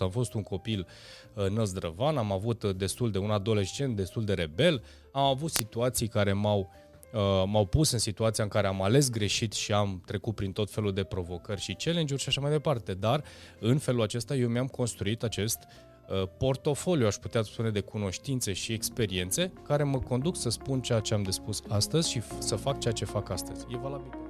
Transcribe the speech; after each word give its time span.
spus, 0.00 0.06
am 0.06 0.10
fost 0.10 0.34
un 0.34 0.42
copil 0.42 0.86
uh, 1.34 1.48
năzdrăvan, 1.48 2.16
am 2.16 2.32
avut 2.32 2.62
uh, 2.62 2.76
destul 2.76 3.10
de 3.10 3.18
un 3.18 3.30
adolescent 3.30 3.96
destul 3.96 4.24
de 4.24 4.32
rebel, 4.32 4.82
am 5.12 5.24
avut 5.24 5.50
situații 5.50 6.08
care 6.08 6.32
m-au 6.32 6.70
Uh, 7.12 7.42
m-au 7.46 7.66
pus 7.66 7.90
în 7.90 7.98
situația 7.98 8.44
în 8.44 8.50
care 8.50 8.66
am 8.66 8.82
ales 8.82 9.10
greșit 9.10 9.52
și 9.52 9.72
am 9.72 10.02
trecut 10.06 10.34
prin 10.34 10.52
tot 10.52 10.70
felul 10.70 10.92
de 10.92 11.04
provocări 11.04 11.60
și 11.60 11.74
challenge-uri 11.74 12.22
și 12.22 12.28
așa 12.28 12.40
mai 12.40 12.50
departe. 12.50 12.94
Dar 12.94 13.24
în 13.60 13.78
felul 13.78 14.02
acesta 14.02 14.34
eu 14.34 14.48
mi-am 14.48 14.66
construit 14.66 15.22
acest 15.22 15.58
uh, 15.58 16.22
portofoliu, 16.38 17.06
aș 17.06 17.14
putea 17.14 17.42
spune, 17.42 17.70
de 17.70 17.80
cunoștințe 17.80 18.52
și 18.52 18.72
experiențe 18.72 19.52
care 19.66 19.82
mă 19.82 19.98
conduc 19.98 20.36
să 20.36 20.48
spun 20.50 20.80
ceea 20.80 21.00
ce 21.00 21.14
am 21.14 21.22
de 21.22 21.30
spus 21.30 21.62
astăzi 21.68 22.10
și 22.10 22.22
să 22.38 22.56
fac 22.56 22.80
ceea 22.80 22.94
ce 22.94 23.04
fac 23.04 23.30
astăzi. 23.30 23.66
E 23.72 23.76
valabil. 23.76 24.29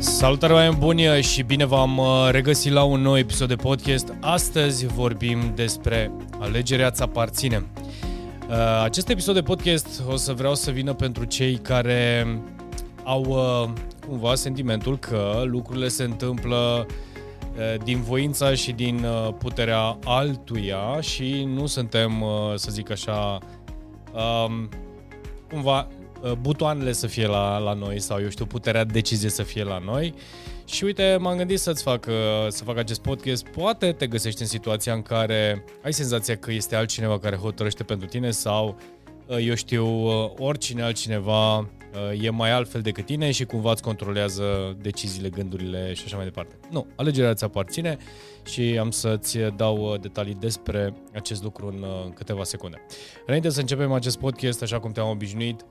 Salutare 0.00 0.52
oameni 0.52 0.76
buni 0.76 1.22
și 1.22 1.42
bine 1.42 1.64
v-am 1.64 1.98
uh, 1.98 2.28
regăsit 2.30 2.72
la 2.72 2.82
un 2.82 3.00
nou 3.00 3.18
episod 3.18 3.48
de 3.48 3.56
podcast. 3.56 4.14
Astăzi 4.20 4.86
vorbim 4.86 5.52
despre 5.54 6.12
alegerea 6.38 6.90
ți 6.90 7.02
aparține. 7.02 7.66
Uh, 8.48 8.82
acest 8.82 9.08
episod 9.08 9.34
de 9.34 9.42
podcast 9.42 10.02
o 10.08 10.16
să 10.16 10.32
vreau 10.32 10.54
să 10.54 10.70
vină 10.70 10.94
pentru 10.94 11.24
cei 11.24 11.56
care 11.56 12.26
au 13.04 13.24
uh, 13.28 13.80
cumva 14.08 14.34
sentimentul 14.34 14.98
că 14.98 15.42
lucrurile 15.44 15.88
se 15.88 16.02
întâmplă 16.02 16.86
uh, 16.86 17.82
din 17.84 18.00
voința 18.00 18.54
și 18.54 18.72
din 18.72 19.06
puterea 19.38 19.98
altuia 20.04 21.00
și 21.00 21.48
nu 21.54 21.66
suntem, 21.66 22.24
să 22.54 22.70
zic 22.70 22.90
așa, 22.90 23.38
um, 24.12 24.68
cumva 25.48 25.88
butoanele 26.40 26.92
să 26.92 27.06
fie 27.06 27.26
la, 27.26 27.58
la 27.58 27.72
noi 27.72 28.00
sau, 28.00 28.20
eu 28.20 28.28
știu, 28.28 28.46
puterea 28.46 28.84
de 28.84 28.92
decizie 28.92 29.28
să 29.28 29.42
fie 29.42 29.64
la 29.64 29.78
noi. 29.78 30.14
Și 30.64 30.84
uite, 30.84 31.16
m-am 31.20 31.36
gândit 31.36 31.58
să-ți 31.58 31.82
fac, 31.82 32.06
să 32.48 32.64
fac 32.64 32.76
acest 32.76 33.00
podcast. 33.00 33.46
Poate 33.46 33.92
te 33.92 34.06
găsești 34.06 34.40
în 34.40 34.46
situația 34.46 34.92
în 34.92 35.02
care 35.02 35.64
ai 35.82 35.92
senzația 35.92 36.36
că 36.36 36.52
este 36.52 36.76
altcineva 36.76 37.18
care 37.18 37.36
hotărăște 37.36 37.82
pentru 37.82 38.06
tine 38.06 38.30
sau, 38.30 38.76
uh, 39.26 39.36
eu 39.46 39.54
știu, 39.54 39.86
uh, 39.86 40.30
oricine 40.38 40.82
altcineva 40.82 41.58
uh, 41.58 41.66
e 42.22 42.30
mai 42.30 42.50
altfel 42.50 42.80
decât 42.80 43.06
tine 43.06 43.30
și 43.30 43.44
cumva 43.44 43.70
îți 43.70 43.82
controlează 43.82 44.76
deciziile, 44.80 45.28
gândurile 45.28 45.92
și 45.92 46.02
așa 46.04 46.16
mai 46.16 46.24
departe. 46.24 46.54
Nu, 46.70 46.86
alegerea 46.96 47.30
îți 47.30 47.44
aparține 47.44 47.96
și 48.44 48.76
am 48.80 48.90
să-ți 48.90 49.38
dau 49.56 49.96
detalii 50.00 50.34
despre 50.34 50.92
acest 51.14 51.42
lucru 51.42 51.66
în 51.66 52.12
câteva 52.12 52.44
secunde. 52.44 52.86
Înainte 53.26 53.48
să 53.48 53.60
începem 53.60 53.92
acest 53.92 54.18
podcast, 54.18 54.62
așa 54.62 54.80
cum 54.80 54.92
te-am 54.92 55.08
obișnuit, 55.08 55.64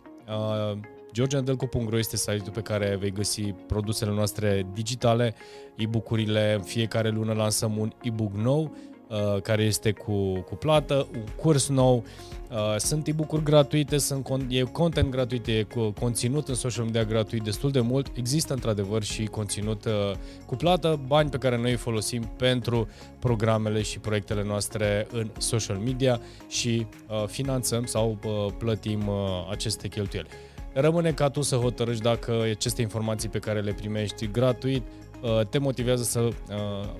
georgiandelco.ro 1.11 1.97
este 1.97 2.17
site-ul 2.17 2.51
pe 2.53 2.61
care 2.61 2.95
vei 2.95 3.11
găsi 3.11 3.41
produsele 3.41 4.11
noastre 4.11 4.67
digitale, 4.73 5.35
e-book-urile, 5.75 6.53
în 6.53 6.61
fiecare 6.61 7.09
lună 7.09 7.33
lansăm 7.33 7.77
un 7.77 7.91
e-book 8.01 8.33
nou 8.33 8.75
uh, 9.09 9.41
care 9.41 9.63
este 9.63 9.91
cu, 9.91 10.39
cu 10.39 10.55
plată, 10.55 11.07
un 11.13 11.23
curs 11.35 11.69
nou, 11.69 12.03
uh, 12.51 12.75
sunt 12.77 13.07
e-book-uri 13.07 13.43
gratuite, 13.43 13.97
sunt, 13.97 14.27
e 14.47 14.61
content 14.61 15.09
gratuit, 15.09 15.47
e 15.47 15.63
cu 15.63 15.93
conținut 15.99 16.47
în 16.47 16.55
social 16.55 16.85
media 16.85 17.03
gratuit 17.03 17.41
destul 17.41 17.71
de 17.71 17.79
mult, 17.79 18.11
există 18.15 18.53
într-adevăr 18.53 19.03
și 19.03 19.25
conținut 19.25 19.85
uh, 19.85 20.11
cu 20.45 20.55
plată, 20.55 20.99
bani 21.07 21.29
pe 21.29 21.37
care 21.37 21.57
noi 21.57 21.71
îi 21.71 21.77
folosim 21.77 22.21
pentru 22.37 22.87
programele 23.19 23.81
și 23.81 23.99
proiectele 23.99 24.43
noastre 24.43 25.07
în 25.11 25.29
social 25.37 25.77
media 25.77 26.21
și 26.47 26.85
finanțăm 27.25 27.85
sau 27.85 28.17
plătim 28.57 29.09
aceste 29.49 29.87
cheltuieli. 29.87 30.27
Rămâne 30.73 31.11
ca 31.11 31.29
tu 31.29 31.41
să 31.41 31.55
hotărăști 31.55 32.01
dacă 32.03 32.41
aceste 32.51 32.81
informații 32.81 33.29
pe 33.29 33.39
care 33.39 33.61
le 33.61 33.73
primești 33.73 34.31
gratuit 34.31 34.81
uh, 34.81 35.08
te 35.49 35.57
motivează 35.57 36.03
să 36.03 36.19
uh, 36.19 36.33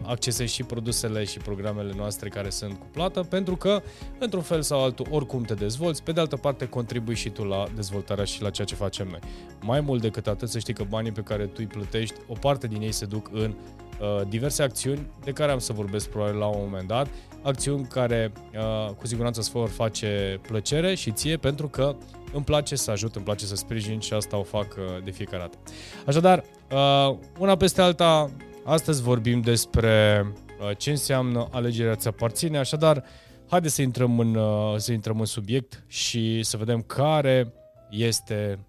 accesezi 0.01 0.53
și 0.53 0.63
produsele 0.63 1.23
și 1.23 1.37
programele 1.37 1.93
noastre 1.95 2.29
care 2.29 2.49
sunt 2.49 2.73
cu 2.79 2.85
plată, 2.91 3.23
pentru 3.23 3.55
că, 3.55 3.81
într-un 4.19 4.41
fel 4.41 4.61
sau 4.61 4.83
altul, 4.83 5.07
oricum 5.11 5.43
te 5.43 5.53
dezvolți, 5.53 6.03
pe 6.03 6.11
de 6.11 6.19
altă 6.19 6.35
parte 6.35 6.65
contribui 6.65 7.15
și 7.15 7.29
tu 7.29 7.43
la 7.43 7.65
dezvoltarea 7.75 8.23
și 8.23 8.41
la 8.41 8.49
ceea 8.49 8.67
ce 8.67 8.75
facem 8.75 9.07
noi. 9.07 9.19
Mai 9.61 9.81
mult 9.81 10.01
decât 10.01 10.27
atât, 10.27 10.49
să 10.49 10.59
știi 10.59 10.73
că 10.73 10.83
banii 10.83 11.11
pe 11.11 11.21
care 11.21 11.45
tu 11.45 11.55
îi 11.57 11.67
plătești, 11.67 12.15
o 12.27 12.33
parte 12.33 12.67
din 12.67 12.81
ei 12.81 12.91
se 12.91 13.05
duc 13.05 13.29
în 13.31 13.49
uh, 13.49 13.88
diverse 14.27 14.63
acțiuni 14.63 15.07
de 15.23 15.31
care 15.31 15.51
am 15.51 15.59
să 15.59 15.73
vorbesc 15.73 16.09
probabil 16.09 16.37
la 16.37 16.45
un 16.45 16.59
moment 16.63 16.87
dat, 16.87 17.07
acțiuni 17.41 17.87
care 17.87 18.31
uh, 18.53 18.93
cu 18.93 19.07
siguranță 19.07 19.39
îți 19.39 19.51
vor 19.51 19.69
face 19.69 20.39
plăcere 20.47 20.95
și 20.95 21.11
ție 21.11 21.37
pentru 21.37 21.67
că 21.67 21.95
îmi 22.33 22.43
place 22.43 22.75
să 22.75 22.91
ajut, 22.91 23.15
îmi 23.15 23.25
place 23.25 23.45
să 23.45 23.55
sprijin 23.55 23.99
și 23.99 24.13
asta 24.13 24.37
o 24.37 24.43
fac 24.43 24.75
uh, 24.77 25.03
de 25.03 25.11
fiecare 25.11 25.41
dată. 25.41 25.57
Așadar, 26.05 26.43
uh, 26.71 27.17
una 27.39 27.55
peste 27.55 27.81
alta, 27.81 28.31
astăzi 28.63 29.01
vorbim 29.01 29.41
despre 29.41 30.25
uh, 30.59 30.77
ce 30.77 30.89
înseamnă 30.89 31.47
alegerea 31.51 31.95
ți 31.95 32.07
aparține, 32.07 32.57
așadar, 32.57 33.03
haideți 33.49 33.75
să 33.75 33.81
intrăm 33.81 34.19
în, 34.19 34.37
să 34.77 34.91
intrăm 34.91 35.19
în 35.19 35.25
subiect 35.25 35.83
și 35.87 36.43
să 36.43 36.57
vedem 36.57 36.81
care 36.81 37.53
este 37.89 38.59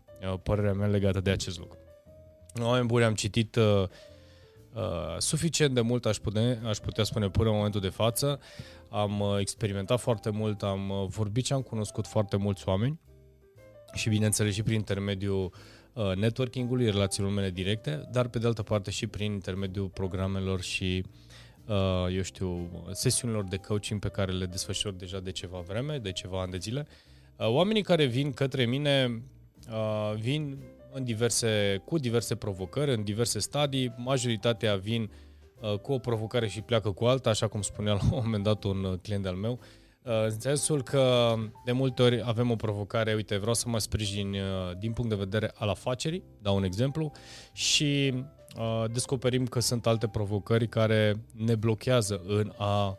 părerea 0.42 0.72
mea 0.72 0.86
legată 0.86 1.20
de 1.20 1.30
acest 1.30 1.58
lucru. 1.58 1.78
Oameni 2.62 2.86
buni, 2.86 3.04
am 3.04 3.14
citit 3.14 3.58
uh, 4.74 4.80
uh, 4.80 5.16
suficient 5.18 5.74
de 5.74 5.80
mult, 5.80 6.06
aș 6.06 6.16
putea, 6.16 6.58
aș 6.64 6.78
putea 6.78 7.04
spune, 7.04 7.28
până 7.28 7.48
în 7.48 7.54
momentul 7.54 7.80
de 7.80 7.88
față. 7.88 8.40
Am 8.88 9.20
uh, 9.20 9.36
experimentat 9.38 10.00
foarte 10.00 10.30
mult, 10.30 10.62
am 10.62 10.90
uh, 10.90 11.06
vorbit 11.08 11.44
și 11.44 11.52
am 11.52 11.62
cunoscut 11.62 12.06
foarte 12.06 12.36
mulți 12.36 12.68
oameni 12.68 13.00
și 13.94 14.08
bineînțeles 14.08 14.54
și 14.54 14.62
prin 14.62 14.74
intermediul 14.74 15.52
uh, 15.92 16.14
networking-ului, 16.14 16.90
relațiilor 16.90 17.32
mele 17.32 17.50
directe, 17.50 18.08
dar 18.12 18.28
pe 18.28 18.38
de 18.38 18.46
altă 18.46 18.62
parte 18.62 18.90
și 18.90 19.06
prin 19.06 19.32
intermediul 19.32 19.88
programelor 19.88 20.60
și 20.60 21.04
uh, 21.66 22.14
eu 22.14 22.22
știu, 22.22 22.70
sesiunilor 22.92 23.44
de 23.44 23.56
coaching 23.56 24.00
pe 24.00 24.08
care 24.08 24.32
le 24.32 24.46
desfășor 24.46 24.92
deja 24.92 25.20
de 25.20 25.32
ceva 25.32 25.58
vreme, 25.58 25.98
de 25.98 26.12
ceva 26.12 26.40
ani 26.40 26.50
de 26.50 26.58
zile. 26.58 26.86
Uh, 27.36 27.46
oamenii 27.48 27.82
care 27.82 28.04
vin 28.04 28.32
către 28.32 28.64
mine 28.64 29.22
vin 30.14 30.58
în 30.92 31.04
diverse, 31.04 31.82
cu 31.84 31.98
diverse 31.98 32.34
provocări, 32.34 32.94
în 32.94 33.02
diverse 33.02 33.38
stadii, 33.38 33.94
majoritatea 33.96 34.76
vin 34.76 35.10
cu 35.82 35.92
o 35.92 35.98
provocare 35.98 36.48
și 36.48 36.60
pleacă 36.60 36.90
cu 36.90 37.04
alta, 37.04 37.30
așa 37.30 37.46
cum 37.46 37.62
spunea 37.62 37.92
la 38.00 38.00
un 38.02 38.20
moment 38.24 38.44
dat 38.44 38.64
un 38.64 38.98
client 39.02 39.26
al 39.26 39.34
meu, 39.34 39.60
Uh, 40.02 40.24
în 40.24 40.40
sensul 40.40 40.82
că 40.82 41.34
de 41.64 41.72
multe 41.72 42.02
ori 42.02 42.22
avem 42.24 42.50
o 42.50 42.56
provocare, 42.56 43.14
uite, 43.14 43.36
vreau 43.36 43.54
să 43.54 43.68
mă 43.68 43.78
sprijin 43.78 44.34
uh, 44.34 44.76
din 44.78 44.92
punct 44.92 45.10
de 45.10 45.16
vedere 45.16 45.52
al 45.54 45.68
afacerii, 45.68 46.22
dau 46.42 46.56
un 46.56 46.64
exemplu, 46.64 47.12
și 47.52 48.14
uh, 48.56 48.84
descoperim 48.92 49.46
că 49.46 49.60
sunt 49.60 49.86
alte 49.86 50.08
provocări 50.08 50.68
care 50.68 51.24
ne 51.32 51.54
blochează 51.54 52.22
în 52.26 52.52
a 52.56 52.86
uh, 52.86 52.96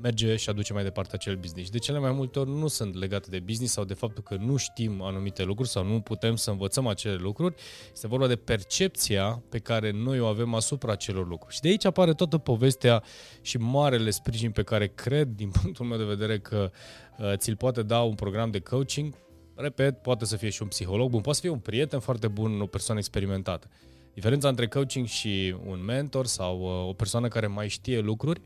merge 0.00 0.36
și 0.36 0.48
aduce 0.48 0.72
mai 0.72 0.82
departe 0.82 1.14
acel 1.14 1.36
business. 1.36 1.70
De 1.70 1.78
cele 1.78 1.98
mai 1.98 2.12
multe 2.12 2.38
ori 2.38 2.50
nu 2.50 2.68
sunt 2.68 2.94
legate 2.94 3.30
de 3.30 3.38
business 3.38 3.72
sau 3.72 3.84
de 3.84 3.94
faptul 3.94 4.22
că 4.22 4.36
nu 4.36 4.56
știm 4.56 5.02
anumite 5.02 5.42
lucruri 5.42 5.68
sau 5.68 5.84
nu 5.84 6.00
putem 6.00 6.36
să 6.36 6.50
învățăm 6.50 6.86
acele 6.86 7.14
lucruri. 7.14 7.54
Este 7.92 8.06
vorba 8.06 8.26
de 8.26 8.36
percepția 8.36 9.42
pe 9.48 9.58
care 9.58 9.90
noi 9.90 10.20
o 10.20 10.26
avem 10.26 10.54
asupra 10.54 10.92
acelor 10.92 11.28
lucruri. 11.28 11.54
Și 11.54 11.60
de 11.60 11.68
aici 11.68 11.84
apare 11.84 12.14
toată 12.14 12.38
povestea 12.38 13.02
și 13.40 13.58
marele 13.58 14.10
sprijin 14.10 14.50
pe 14.50 14.62
care 14.62 14.86
cred, 14.86 15.28
din 15.28 15.50
punctul 15.50 15.86
meu 15.86 15.98
de 15.98 16.04
vedere, 16.04 16.38
că 16.38 16.70
uh, 17.18 17.32
ți-l 17.36 17.56
poate 17.56 17.82
da 17.82 18.00
un 18.00 18.14
program 18.14 18.50
de 18.50 18.60
coaching. 18.60 19.14
Repet, 19.54 20.02
poate 20.02 20.24
să 20.24 20.36
fie 20.36 20.50
și 20.50 20.62
un 20.62 20.68
psiholog 20.68 21.10
bun, 21.10 21.20
poate 21.20 21.38
să 21.38 21.44
fie 21.44 21.54
un 21.54 21.58
prieten 21.58 22.00
foarte 22.00 22.28
bun, 22.28 22.60
o 22.60 22.66
persoană 22.66 23.00
experimentată. 23.00 23.68
Diferența 24.14 24.48
între 24.48 24.68
coaching 24.68 25.06
și 25.06 25.56
un 25.66 25.84
mentor 25.84 26.26
sau 26.26 26.60
uh, 26.60 26.88
o 26.88 26.92
persoană 26.92 27.28
care 27.28 27.46
mai 27.46 27.68
știe 27.68 27.98
lucruri 27.98 28.40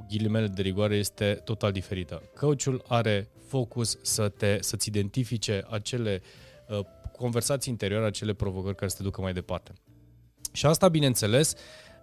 cu 0.00 0.06
ghilimele 0.08 0.46
de 0.46 0.62
rigoare 0.62 0.96
este 0.96 1.40
total 1.44 1.72
diferită. 1.72 2.22
Coachul 2.36 2.84
are 2.88 3.30
focus 3.46 3.98
să 4.02 4.28
te, 4.28 4.58
să-ți 4.60 4.88
identifice 4.88 5.64
acele 5.70 6.22
uh, 6.68 6.80
conversații 7.16 7.72
interioare, 7.72 8.06
acele 8.06 8.32
provocări 8.32 8.76
care 8.76 8.90
să 8.90 8.96
te 8.96 9.02
ducă 9.02 9.20
mai 9.20 9.32
departe. 9.32 9.72
Și 10.52 10.66
asta, 10.66 10.88
bineînțeles, 10.88 11.54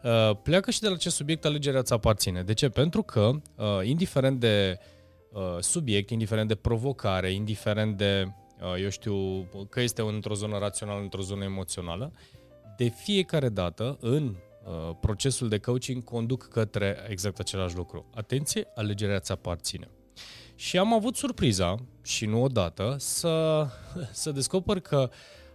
uh, 0.03 0.37
pleacă 0.43 0.71
și 0.71 0.79
de 0.79 0.87
la 0.87 0.95
ce 0.95 1.09
subiect 1.09 1.45
alegerea 1.45 1.81
ți 1.81 1.93
aparține. 1.93 2.43
De 2.43 2.53
ce? 2.53 2.69
Pentru 2.69 3.01
că, 3.01 3.31
uh, 3.55 3.65
indiferent 3.83 4.39
de 4.39 4.79
uh, 5.31 5.57
subiect, 5.59 6.09
indiferent 6.09 6.47
de 6.47 6.55
provocare, 6.55 7.31
indiferent 7.31 7.97
de, 7.97 8.27
uh, 8.61 8.81
eu 8.81 8.89
știu, 8.89 9.47
că 9.69 9.81
este 9.81 10.01
într-o 10.01 10.33
zonă 10.33 10.57
rațională, 10.57 11.01
într-o 11.01 11.21
zonă 11.21 11.43
emoțională, 11.43 12.11
de 12.77 12.87
fiecare 12.87 13.49
dată, 13.49 13.97
în 14.01 14.23
Uh, 14.23 14.46
procesul 14.99 15.49
de 15.49 15.57
coaching 15.57 16.03
conduc 16.03 16.47
către 16.47 17.05
exact 17.09 17.39
același 17.39 17.75
lucru. 17.75 18.09
Atenție, 18.15 18.67
alegerea 18.75 19.19
ți 19.19 19.31
aparține. 19.31 19.89
Și 20.55 20.77
am 20.77 20.93
avut 20.93 21.15
surpriza, 21.15 21.75
și 22.03 22.25
nu 22.25 22.43
odată, 22.43 22.95
să, 22.99 23.67
să 24.11 24.31
descoper 24.31 24.79
că 24.79 25.09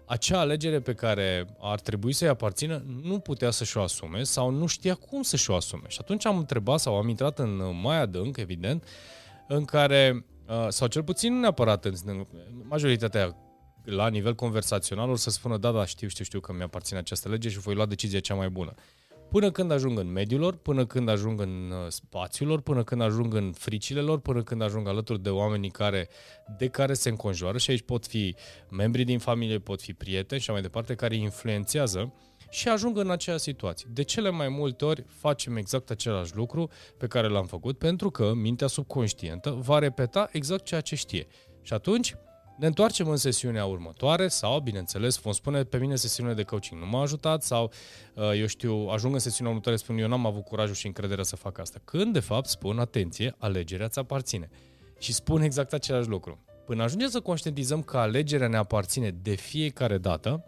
acea 0.07 0.39
alegere 0.39 0.81
pe 0.81 0.95
care 0.95 1.57
ar 1.61 1.81
trebui 1.81 2.13
să-i 2.13 2.29
aparțină 2.29 2.85
nu 3.03 3.19
putea 3.19 3.51
să-și 3.51 3.77
o 3.77 3.83
asume 3.83 4.23
sau 4.23 4.51
nu 4.51 4.67
știa 4.67 4.95
cum 4.95 5.23
să-și 5.23 5.51
o 5.51 5.55
asume. 5.55 5.89
Și 5.89 5.99
atunci 6.01 6.27
am 6.27 6.39
întrebat 6.39 6.81
sau 6.81 6.97
am 6.97 7.09
intrat 7.09 7.39
în 7.39 7.61
mai 7.83 8.01
adânc, 8.01 8.37
evident, 8.37 8.85
în 9.49 9.65
care, 9.65 10.27
uh, 10.49 10.67
sau 10.69 10.89
cel 10.89 11.03
puțin 11.03 11.33
nu 11.33 11.41
neapărat 11.41 11.85
în 11.85 12.27
majoritatea 12.69 13.37
la 13.85 14.09
nivel 14.09 14.35
conversațional, 14.35 15.11
o 15.11 15.17
să 15.17 15.31
spună, 15.31 15.57
da, 15.57 15.71
da, 15.71 15.85
știu, 15.85 16.09
știu, 16.09 16.25
știu 16.25 16.41
că 16.41 16.53
mi-aparține 16.53 16.99
această 16.99 17.29
lege 17.29 17.49
și 17.49 17.59
voi 17.59 17.75
lua 17.75 17.87
decizia 17.87 18.21
cea 18.21 18.35
mai 18.35 18.49
bună 18.49 18.75
până 19.33 19.51
când 19.51 19.71
ajung 19.71 19.99
în 19.99 20.13
mediul 20.13 20.41
lor, 20.41 20.57
până 20.57 20.87
când 20.87 21.09
ajung 21.09 21.41
în 21.41 21.71
uh, 21.71 21.89
spațiul 21.89 22.49
lor, 22.49 22.61
până 22.61 22.85
când 22.85 23.01
ajung 23.01 23.35
în 23.35 23.53
fricile 23.53 24.01
lor, 24.01 24.21
până 24.21 24.43
când 24.43 24.63
ajung 24.63 24.89
alături 24.89 25.23
de 25.23 25.31
oamenii 25.31 25.71
care, 25.71 26.09
de 26.59 26.69
care 26.69 26.95
se 26.95 27.09
înconjoară 27.09 27.59
și 27.59 27.71
aici 27.71 27.83
pot 27.83 28.07
fi 28.07 28.35
membrii 28.71 29.05
din 29.05 29.19
familie, 29.19 29.59
pot 29.59 29.81
fi 29.81 29.93
prieteni 29.93 30.41
și 30.41 30.51
mai 30.51 30.61
departe, 30.61 30.95
care 30.95 31.15
influențează 31.15 32.13
și 32.51 32.69
ajung 32.69 32.99
în 32.99 33.11
acea 33.11 33.37
situație. 33.37 33.89
De 33.93 34.03
cele 34.03 34.31
mai 34.31 34.49
multe 34.49 34.85
ori 34.85 35.05
facem 35.07 35.57
exact 35.57 35.91
același 35.91 36.37
lucru 36.37 36.71
pe 36.99 37.07
care 37.07 37.29
l-am 37.29 37.47
făcut 37.47 37.79
pentru 37.79 38.11
că 38.11 38.33
mintea 38.35 38.67
subconștientă 38.67 39.51
va 39.51 39.79
repeta 39.79 40.29
exact 40.33 40.65
ceea 40.65 40.81
ce 40.81 40.95
știe. 40.95 41.27
Și 41.63 41.73
atunci 41.73 42.15
ne 42.63 42.69
întoarcem 42.69 43.09
în 43.09 43.17
sesiunea 43.17 43.65
următoare 43.65 44.29
sau, 44.29 44.61
bineînțeles, 44.61 45.19
vom 45.19 45.33
spune 45.33 45.65
pe 45.65 45.79
mine 45.79 45.97
sesiunea 45.97 46.35
de 46.35 46.43
coaching 46.43 46.81
nu 46.81 46.87
m-a 46.87 47.01
ajutat 47.01 47.43
sau, 47.43 47.73
uh, 48.15 48.39
eu 48.39 48.47
știu, 48.47 48.87
ajung 48.87 49.15
în 49.15 49.19
sesiunea 49.19 49.51
următoare, 49.51 49.79
spun 49.79 49.99
eu 49.99 50.09
n-am 50.09 50.27
avut 50.27 50.45
curajul 50.45 50.75
și 50.75 50.87
încrederea 50.87 51.25
să 51.25 51.37
fac 51.37 51.59
asta. 51.59 51.81
Când, 51.85 52.13
de 52.13 52.21
fapt, 52.21 52.47
spun, 52.47 52.79
atenție, 52.79 53.35
alegerea 53.39 53.89
ți 53.89 53.99
aparține. 53.99 54.51
Și 54.99 55.13
spun 55.13 55.43
exact 55.43 55.73
același 55.73 56.09
lucru. 56.09 56.45
Până 56.67 56.83
ajungem 56.83 57.09
să 57.09 57.21
conștientizăm 57.21 57.83
că 57.83 57.97
alegerea 57.97 58.49
ne 58.49 58.57
aparține 58.57 59.11
de 59.11 59.35
fiecare 59.35 59.99
dată, 59.99 60.45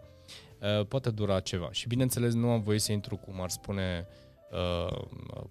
uh, 0.59 0.85
poate 0.85 1.09
dura 1.09 1.39
ceva. 1.39 1.69
Și, 1.71 1.87
bineînțeles, 1.87 2.33
nu 2.33 2.49
am 2.49 2.61
voie 2.61 2.79
să 2.79 2.91
intru, 2.91 3.15
cum 3.15 3.41
ar 3.41 3.49
spune 3.49 4.07
uh, 4.09 4.24
uh, 4.51 4.97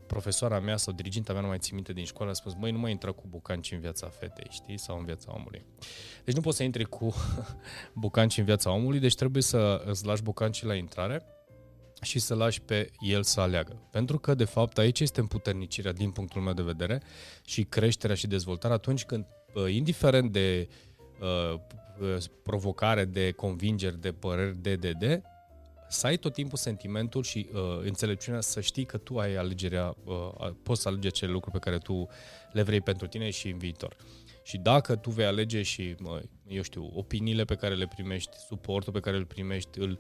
profesoara 0.07 0.61
mea 0.61 0.77
sau 0.77 0.93
diriginta 0.93 1.33
mea, 1.33 1.43
nu 1.43 1.49
mai 1.49 1.59
țin 1.59 1.75
minte 1.75 1.93
din 1.93 2.05
școală, 2.05 2.31
a 2.31 2.35
spus, 2.35 2.55
măi, 2.55 2.71
nu 2.71 2.79
mai 2.79 2.91
intra 2.91 3.11
cu 3.13 3.25
bucanci 3.29 3.73
în 3.73 3.81
viața 3.81 4.07
fetei, 4.07 4.47
știi, 4.51 4.79
sau 4.79 4.99
în 4.99 5.05
viața 5.05 5.33
omului. 5.35 5.65
Deci 6.25 6.35
nu 6.35 6.41
poți 6.41 6.57
să 6.57 6.63
intri 6.63 6.85
cu 6.85 7.15
bucanci 8.05 8.39
în 8.39 8.45
viața 8.45 8.71
omului, 8.71 8.99
deci 8.99 9.15
trebuie 9.15 9.43
să 9.43 9.83
îți 9.87 10.07
lași 10.07 10.23
bucancii 10.23 10.67
la 10.67 10.75
intrare 10.75 11.23
și 12.03 12.19
să 12.19 12.35
lași 12.35 12.61
pe 12.61 12.91
el 12.99 13.23
să 13.23 13.41
aleagă. 13.41 13.83
Pentru 13.91 14.19
că, 14.19 14.35
de 14.35 14.45
fapt, 14.45 14.79
aici 14.79 15.01
este 15.01 15.21
împuternicirea 15.21 15.93
din 15.93 16.11
punctul 16.11 16.43
meu 16.43 16.53
de 16.53 16.63
vedere 16.63 17.03
și 17.45 17.63
creșterea 17.63 18.17
și 18.17 18.27
dezvoltarea 18.27 18.77
atunci 18.77 19.05
când, 19.05 19.27
uh, 19.55 19.75
indiferent 19.75 20.33
de 20.33 20.69
uh, 21.21 21.61
provocare, 22.43 23.05
de 23.05 23.31
convingeri, 23.31 24.01
de 24.01 24.13
păreri, 24.13 24.57
de, 24.57 24.77
de, 24.77 24.93
de, 24.93 25.23
să 25.89 26.07
ai 26.07 26.17
tot 26.17 26.33
timpul 26.33 26.59
sentimentul 26.59 27.23
și 27.23 27.49
uh, 27.53 27.61
înțelepciunea 27.83 28.41
să 28.41 28.61
știi 28.61 28.85
că 28.85 28.97
tu 28.97 29.19
ai 29.19 29.37
alegerea, 29.37 29.97
uh, 30.05 30.51
poți 30.63 30.81
să 30.83 30.89
alegi 30.89 31.07
acele 31.07 31.33
lucruri 31.33 31.59
pe 31.59 31.71
care 31.71 31.79
tu 31.79 32.09
le 32.53 32.63
vrei 32.63 32.81
pentru 32.81 33.07
tine 33.07 33.31
și 33.31 33.49
în 33.49 33.59
viitor. 33.59 33.97
Și 34.43 34.59
dacă 34.59 34.97
tu 34.97 35.11
vei 35.11 35.25
alege 35.25 35.63
și, 35.63 35.95
uh, 36.05 36.21
eu 36.47 36.63
știu, 36.63 36.91
opiniile 36.95 37.45
pe 37.45 37.55
care 37.55 37.75
le 37.75 37.87
primești, 37.87 38.37
suportul 38.47 38.93
pe 38.93 39.01
care 39.01 39.17
îl 39.17 39.25
primești, 39.25 39.79
îl 39.79 39.91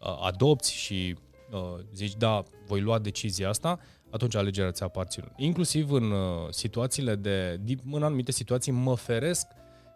uh, 0.00 0.18
adopți 0.20 0.72
și 0.72 1.16
uh, 1.50 1.84
zici, 1.92 2.14
da, 2.16 2.42
voi 2.66 2.80
lua 2.80 2.98
decizia 2.98 3.48
asta, 3.48 3.78
atunci 4.10 4.34
alegerea 4.34 4.70
ți 4.70 4.82
aparține. 4.82 5.32
Inclusiv 5.36 5.90
în 5.90 6.10
uh, 6.10 6.48
situațiile 6.50 7.14
de, 7.14 7.60
în 7.90 8.02
anumite 8.02 8.32
situații 8.32 8.72
mă 8.72 8.94
feresc 8.94 9.46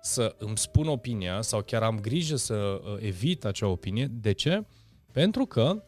să 0.01 0.35
îmi 0.39 0.59
spun 0.59 0.89
opinia 0.89 1.41
sau 1.41 1.63
chiar 1.63 1.83
am 1.83 2.01
grijă 2.01 2.37
să 2.37 2.55
uh, 2.55 2.97
evit 3.01 3.45
acea 3.45 3.67
opinie. 3.67 4.07
De 4.11 4.33
ce? 4.33 4.65
Pentru 5.15 5.47
că, 5.47 5.83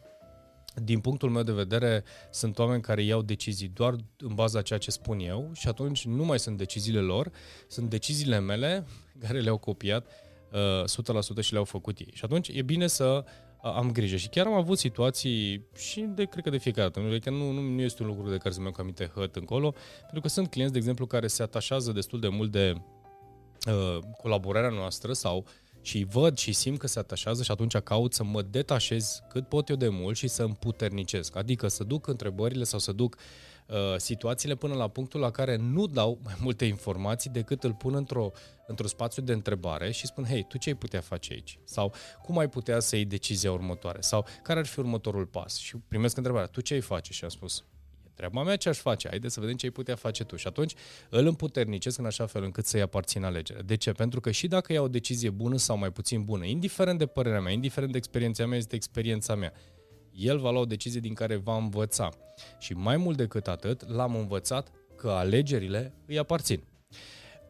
din 0.83 0.99
punctul 0.99 1.29
meu 1.29 1.43
de 1.43 1.51
vedere, 1.51 2.03
sunt 2.31 2.59
oameni 2.59 2.81
care 2.81 3.03
iau 3.03 3.21
decizii 3.21 3.67
doar 3.67 3.95
în 4.17 4.33
baza 4.35 4.61
ceea 4.61 4.79
ce 4.79 4.91
spun 4.91 5.19
eu 5.19 5.51
și 5.53 5.67
atunci 5.67 6.05
nu 6.05 6.25
mai 6.25 6.39
sunt 6.39 6.57
deciziile 6.57 6.99
lor, 6.99 7.31
sunt 7.67 7.89
deciziile 7.89 8.39
mele 8.39 8.85
care 9.19 9.39
le-au 9.39 9.57
copiat 9.57 10.07
uh, 10.51 11.39
100% 11.39 11.39
și 11.39 11.51
le-au 11.51 11.63
făcut 11.63 11.99
ei. 11.99 12.11
Și 12.13 12.25
atunci 12.25 12.47
e 12.47 12.61
bine 12.61 12.87
să 12.87 13.23
uh, 13.25 13.71
am 13.75 13.91
grijă. 13.91 14.15
Și 14.15 14.27
chiar 14.27 14.45
am 14.45 14.53
avut 14.53 14.77
situații 14.77 15.65
și 15.75 16.01
de, 16.01 16.23
cred 16.23 16.43
că 16.43 16.49
de 16.49 16.57
fiecare 16.57 16.89
dată. 16.89 17.07
Adică 17.07 17.29
nu, 17.29 17.51
nu, 17.51 17.61
nu 17.61 17.81
este 17.81 18.03
un 18.03 18.07
lucru 18.07 18.29
de 18.29 18.37
care 18.37 18.53
să-mi 18.53 18.65
iau 18.65 18.75
aminte 18.77 19.11
hăt 19.15 19.35
încolo, 19.35 19.73
pentru 19.99 20.21
că 20.21 20.27
sunt 20.27 20.49
clienți, 20.49 20.73
de 20.73 20.79
exemplu, 20.79 21.05
care 21.05 21.27
se 21.27 21.43
atașează 21.43 21.91
destul 21.91 22.19
de 22.19 22.27
mult 22.27 22.51
de 22.51 22.73
uh, 23.67 23.99
colaborarea 24.17 24.69
noastră 24.69 25.13
sau 25.13 25.37
uh, 25.37 25.66
și 25.87 26.03
văd 26.03 26.37
și 26.37 26.53
simt 26.53 26.79
că 26.79 26.87
se 26.87 26.99
atașează 26.99 27.43
și 27.43 27.51
atunci 27.51 27.77
caut 27.77 28.13
să 28.13 28.23
mă 28.23 28.41
detașez 28.41 29.21
cât 29.29 29.47
pot 29.47 29.69
eu 29.69 29.75
de 29.75 29.89
mult 29.89 30.17
și 30.17 30.27
să 30.27 30.43
împuternicesc. 30.43 31.35
Adică 31.35 31.67
să 31.67 31.83
duc 31.83 32.07
întrebările 32.07 32.63
sau 32.63 32.79
să 32.79 32.91
duc 32.91 33.17
uh, 33.67 33.75
situațiile 33.97 34.55
până 34.55 34.73
la 34.73 34.87
punctul 34.87 35.19
la 35.19 35.31
care 35.31 35.55
nu 35.55 35.85
dau 35.85 36.19
mai 36.23 36.35
multe 36.39 36.65
informații 36.65 37.29
decât 37.29 37.63
îl 37.63 37.73
pun 37.73 37.95
într-o, 37.95 38.31
într-un 38.67 38.87
spațiu 38.87 39.21
de 39.21 39.33
întrebare 39.33 39.91
și 39.91 40.05
spun, 40.05 40.25
hei, 40.25 40.43
tu 40.47 40.57
ce 40.57 40.69
ai 40.69 40.75
putea 40.75 41.01
face 41.01 41.33
aici? 41.33 41.59
Sau 41.63 41.93
cum 42.21 42.37
ai 42.37 42.49
putea 42.49 42.79
să 42.79 42.95
iei 42.95 43.05
decizia 43.05 43.51
următoare? 43.51 44.01
Sau 44.01 44.25
care 44.43 44.59
ar 44.59 44.65
fi 44.65 44.79
următorul 44.79 45.25
pas? 45.25 45.55
Și 45.57 45.77
primesc 45.87 46.17
întrebarea, 46.17 46.47
tu 46.47 46.61
ce 46.61 46.73
ai 46.73 46.81
face? 46.81 47.13
Și 47.13 47.23
am 47.23 47.29
spus, 47.29 47.63
treaba 48.17 48.43
mea 48.43 48.55
ce 48.55 48.69
aș 48.69 48.77
face, 48.77 49.07
haideți 49.07 49.33
să 49.33 49.39
vedem 49.39 49.55
ce 49.55 49.65
ai 49.65 49.71
putea 49.71 49.95
face 49.95 50.23
tu. 50.23 50.35
Și 50.35 50.47
atunci 50.47 50.73
îl 51.09 51.27
împuternicesc 51.27 51.97
în 51.97 52.05
așa 52.05 52.25
fel 52.25 52.43
încât 52.43 52.65
să-i 52.65 52.81
aparțin 52.81 53.23
alegerea. 53.23 53.61
De 53.61 53.75
ce? 53.75 53.91
Pentru 53.91 54.19
că 54.19 54.31
și 54.31 54.47
dacă 54.47 54.73
ia 54.73 54.81
o 54.81 54.87
decizie 54.87 55.29
bună 55.29 55.57
sau 55.57 55.77
mai 55.77 55.91
puțin 55.91 56.23
bună, 56.23 56.45
indiferent 56.45 56.97
de 56.99 57.05
părerea 57.05 57.41
mea, 57.41 57.51
indiferent 57.51 57.91
de 57.91 57.97
experiența 57.97 58.45
mea, 58.45 58.57
este 58.57 58.75
experiența 58.75 59.35
mea. 59.35 59.53
El 60.11 60.37
va 60.37 60.51
lua 60.51 60.61
o 60.61 60.65
decizie 60.65 60.99
din 60.99 61.13
care 61.13 61.35
va 61.35 61.57
învăța. 61.57 62.09
Și 62.59 62.73
mai 62.73 62.97
mult 62.97 63.17
decât 63.17 63.47
atât, 63.47 63.89
l-am 63.89 64.15
învățat 64.15 64.71
că 64.95 65.09
alegerile 65.09 65.93
îi 66.05 66.17
aparțin. 66.17 66.63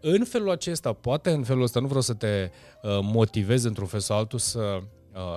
În 0.02 0.24
felul 0.24 0.50
acesta, 0.50 0.94
poate 0.94 1.30
în 1.32 1.44
felul 1.44 1.64
ăsta, 1.64 1.80
nu 1.80 1.88
vreau 1.88 2.02
să 2.02 2.14
te 2.14 2.50
uh, 2.82 3.00
motivez 3.02 3.64
într-un 3.64 3.88
fel 3.88 4.00
sau 4.00 4.18
altul 4.18 4.40
să 4.40 4.60
Uh, 4.60 4.84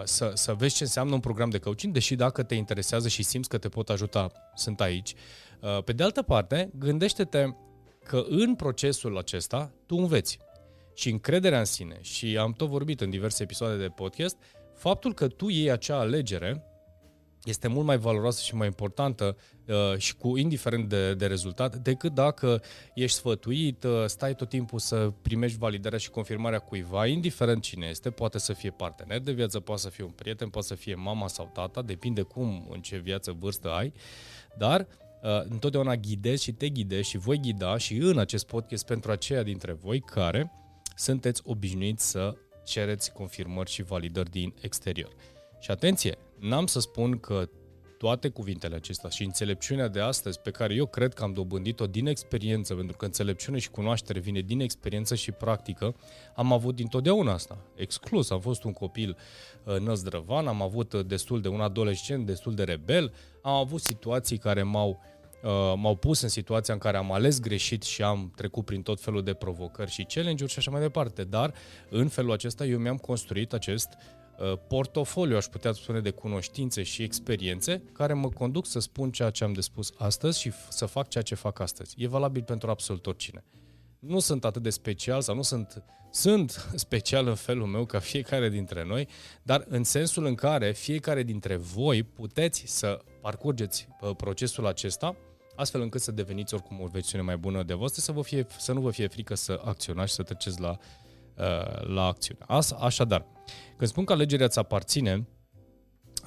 să, 0.04 0.32
să 0.34 0.54
vezi 0.54 0.74
ce 0.74 0.82
înseamnă 0.82 1.14
un 1.14 1.20
program 1.20 1.50
de 1.50 1.58
coaching, 1.58 1.92
deși 1.92 2.14
dacă 2.14 2.42
te 2.42 2.54
interesează 2.54 3.08
și 3.08 3.22
simți 3.22 3.48
că 3.48 3.58
te 3.58 3.68
pot 3.68 3.88
ajuta, 3.88 4.32
sunt 4.54 4.80
aici. 4.80 5.14
Uh, 5.60 5.82
pe 5.82 5.92
de 5.92 6.02
altă 6.02 6.22
parte, 6.22 6.70
gândește-te 6.78 7.46
că 8.04 8.24
în 8.28 8.54
procesul 8.54 9.18
acesta 9.18 9.72
tu 9.86 9.96
înveți 9.96 10.38
și 10.94 11.10
încrederea 11.10 11.58
în 11.58 11.64
sine 11.64 11.98
și 12.00 12.36
am 12.36 12.52
tot 12.52 12.68
vorbit 12.68 13.00
în 13.00 13.10
diverse 13.10 13.42
episoade 13.42 13.76
de 13.76 13.88
podcast, 13.88 14.36
faptul 14.74 15.14
că 15.14 15.28
tu 15.28 15.48
iei 15.48 15.70
acea 15.70 15.98
alegere 15.98 16.64
este 17.44 17.68
mult 17.68 17.86
mai 17.86 17.98
valoroasă 17.98 18.42
și 18.42 18.54
mai 18.54 18.66
importantă 18.66 19.36
uh, 19.66 19.96
și 19.96 20.16
cu 20.16 20.36
indiferent 20.36 20.88
de, 20.88 21.14
de 21.14 21.26
rezultat 21.26 21.76
decât 21.76 22.14
dacă 22.14 22.62
ești 22.94 23.16
sfătuit, 23.16 23.84
uh, 23.84 24.04
stai 24.06 24.34
tot 24.34 24.48
timpul 24.48 24.78
să 24.78 25.12
primești 25.22 25.58
validarea 25.58 25.98
și 25.98 26.10
confirmarea 26.10 26.58
cuiva, 26.58 27.06
indiferent 27.06 27.62
cine 27.62 27.86
este, 27.86 28.10
poate 28.10 28.38
să 28.38 28.52
fie 28.52 28.70
partener 28.70 29.20
de 29.20 29.32
viață, 29.32 29.60
poate 29.60 29.80
să 29.80 29.88
fie 29.88 30.04
un 30.04 30.10
prieten, 30.10 30.48
poate 30.48 30.66
să 30.66 30.74
fie 30.74 30.94
mama 30.94 31.28
sau 31.28 31.50
tata, 31.52 31.82
depinde 31.82 32.22
cum, 32.22 32.68
în 32.70 32.80
ce 32.80 32.96
viață, 32.96 33.36
vârstă 33.38 33.70
ai, 33.70 33.92
dar 34.58 34.80
uh, 35.22 35.42
întotdeauna 35.42 35.96
ghidezi 35.96 36.42
și 36.42 36.52
te 36.52 36.68
ghidezi 36.68 37.08
și 37.08 37.18
voi 37.18 37.40
ghida 37.40 37.76
și 37.76 37.96
în 37.96 38.18
acest 38.18 38.46
podcast 38.46 38.86
pentru 38.86 39.10
aceia 39.10 39.42
dintre 39.42 39.72
voi 39.72 40.00
care 40.00 40.52
sunteți 40.96 41.42
obișnuiți 41.44 42.10
să 42.10 42.34
cereți 42.64 43.12
confirmări 43.12 43.70
și 43.70 43.82
validări 43.82 44.30
din 44.30 44.54
exterior. 44.60 45.12
Și 45.60 45.70
atenție, 45.70 46.18
n-am 46.40 46.66
să 46.66 46.80
spun 46.80 47.18
că 47.18 47.48
toate 48.00 48.28
cuvintele 48.28 48.74
acestea 48.74 49.08
și 49.08 49.24
înțelepciunea 49.24 49.88
de 49.88 50.00
astăzi, 50.00 50.40
pe 50.40 50.50
care 50.50 50.74
eu 50.74 50.86
cred 50.86 51.14
că 51.14 51.22
am 51.22 51.32
dobândit-o 51.32 51.86
din 51.86 52.06
experiență, 52.06 52.74
pentru 52.74 52.96
că 52.96 53.04
înțelepciune 53.04 53.58
și 53.58 53.70
cunoaștere 53.70 54.18
vine 54.18 54.40
din 54.40 54.60
experiență 54.60 55.14
și 55.14 55.32
practică, 55.32 55.94
am 56.34 56.52
avut 56.52 56.74
dintotdeauna 56.74 57.32
asta. 57.32 57.58
Exclus, 57.74 58.30
am 58.30 58.40
fost 58.40 58.64
un 58.64 58.72
copil 58.72 59.16
uh, 59.64 59.78
năzdrăvan, 59.78 60.46
am 60.46 60.62
avut 60.62 60.92
uh, 60.92 61.06
destul 61.06 61.40
de 61.40 61.48
un 61.48 61.60
adolescent 61.60 62.26
destul 62.26 62.54
de 62.54 62.62
rebel, 62.62 63.12
am 63.42 63.54
avut 63.54 63.80
situații 63.80 64.38
care 64.38 64.62
m-au 64.62 65.00
Uh, 65.42 65.72
m-au 65.76 65.96
pus 65.96 66.20
în 66.20 66.28
situația 66.28 66.74
în 66.74 66.80
care 66.80 66.96
am 66.96 67.12
ales 67.12 67.40
greșit 67.40 67.82
și 67.82 68.02
am 68.02 68.32
trecut 68.36 68.64
prin 68.64 68.82
tot 68.82 69.00
felul 69.00 69.22
de 69.22 69.34
provocări 69.34 69.90
și 69.90 70.06
challenge-uri 70.08 70.52
și 70.52 70.58
așa 70.58 70.70
mai 70.70 70.80
departe. 70.80 71.24
Dar 71.24 71.54
în 71.90 72.08
felul 72.08 72.32
acesta 72.32 72.64
eu 72.64 72.78
mi-am 72.78 72.96
construit 72.96 73.52
acest 73.52 73.88
Uh, 73.92 74.19
portofoliu, 74.68 75.36
aș 75.36 75.44
putea 75.44 75.72
spune, 75.72 76.00
de 76.00 76.10
cunoștințe 76.10 76.82
și 76.82 77.02
experiențe 77.02 77.82
care 77.92 78.12
mă 78.12 78.28
conduc 78.28 78.66
să 78.66 78.78
spun 78.78 79.10
ceea 79.10 79.30
ce 79.30 79.44
am 79.44 79.52
de 79.52 79.60
spus 79.60 79.92
astăzi 79.96 80.40
și 80.40 80.52
să 80.68 80.86
fac 80.86 81.08
ceea 81.08 81.24
ce 81.24 81.34
fac 81.34 81.60
astăzi. 81.60 81.94
E 81.98 82.06
valabil 82.06 82.42
pentru 82.42 82.70
absolut 82.70 83.06
oricine. 83.06 83.44
Nu 83.98 84.18
sunt 84.18 84.44
atât 84.44 84.62
de 84.62 84.70
special 84.70 85.20
sau 85.20 85.34
nu 85.34 85.42
sunt, 85.42 85.84
sunt 86.10 86.50
special 86.86 87.26
în 87.26 87.34
felul 87.34 87.66
meu 87.66 87.84
ca 87.84 87.98
fiecare 87.98 88.48
dintre 88.48 88.84
noi, 88.84 89.08
dar 89.42 89.64
în 89.68 89.84
sensul 89.84 90.24
în 90.24 90.34
care 90.34 90.72
fiecare 90.72 91.22
dintre 91.22 91.56
voi 91.56 92.02
puteți 92.02 92.62
să 92.66 93.00
parcurgeți 93.20 93.88
uh, 94.00 94.10
procesul 94.16 94.66
acesta 94.66 95.16
astfel 95.56 95.80
încât 95.80 96.00
să 96.00 96.12
deveniți 96.12 96.54
oricum 96.54 96.80
o 96.80 96.86
versiune 96.86 97.24
mai 97.24 97.36
bună 97.36 97.62
de 97.62 97.74
voastră, 97.74 98.00
să, 98.00 98.12
vă 98.12 98.22
fie, 98.22 98.46
să 98.58 98.72
nu 98.72 98.80
vă 98.80 98.90
fie 98.90 99.06
frică 99.06 99.34
să 99.34 99.60
acționați 99.64 100.08
și 100.08 100.14
să 100.14 100.22
treceți 100.22 100.60
la, 100.60 100.70
uh, 100.70 101.09
la 101.80 102.04
acțiune. 102.04 102.40
As, 102.46 102.70
așadar, 102.70 103.26
când 103.76 103.90
spun 103.90 104.04
că 104.04 104.12
alegerea 104.12 104.46
îți 104.46 104.58
aparține, 104.58 105.28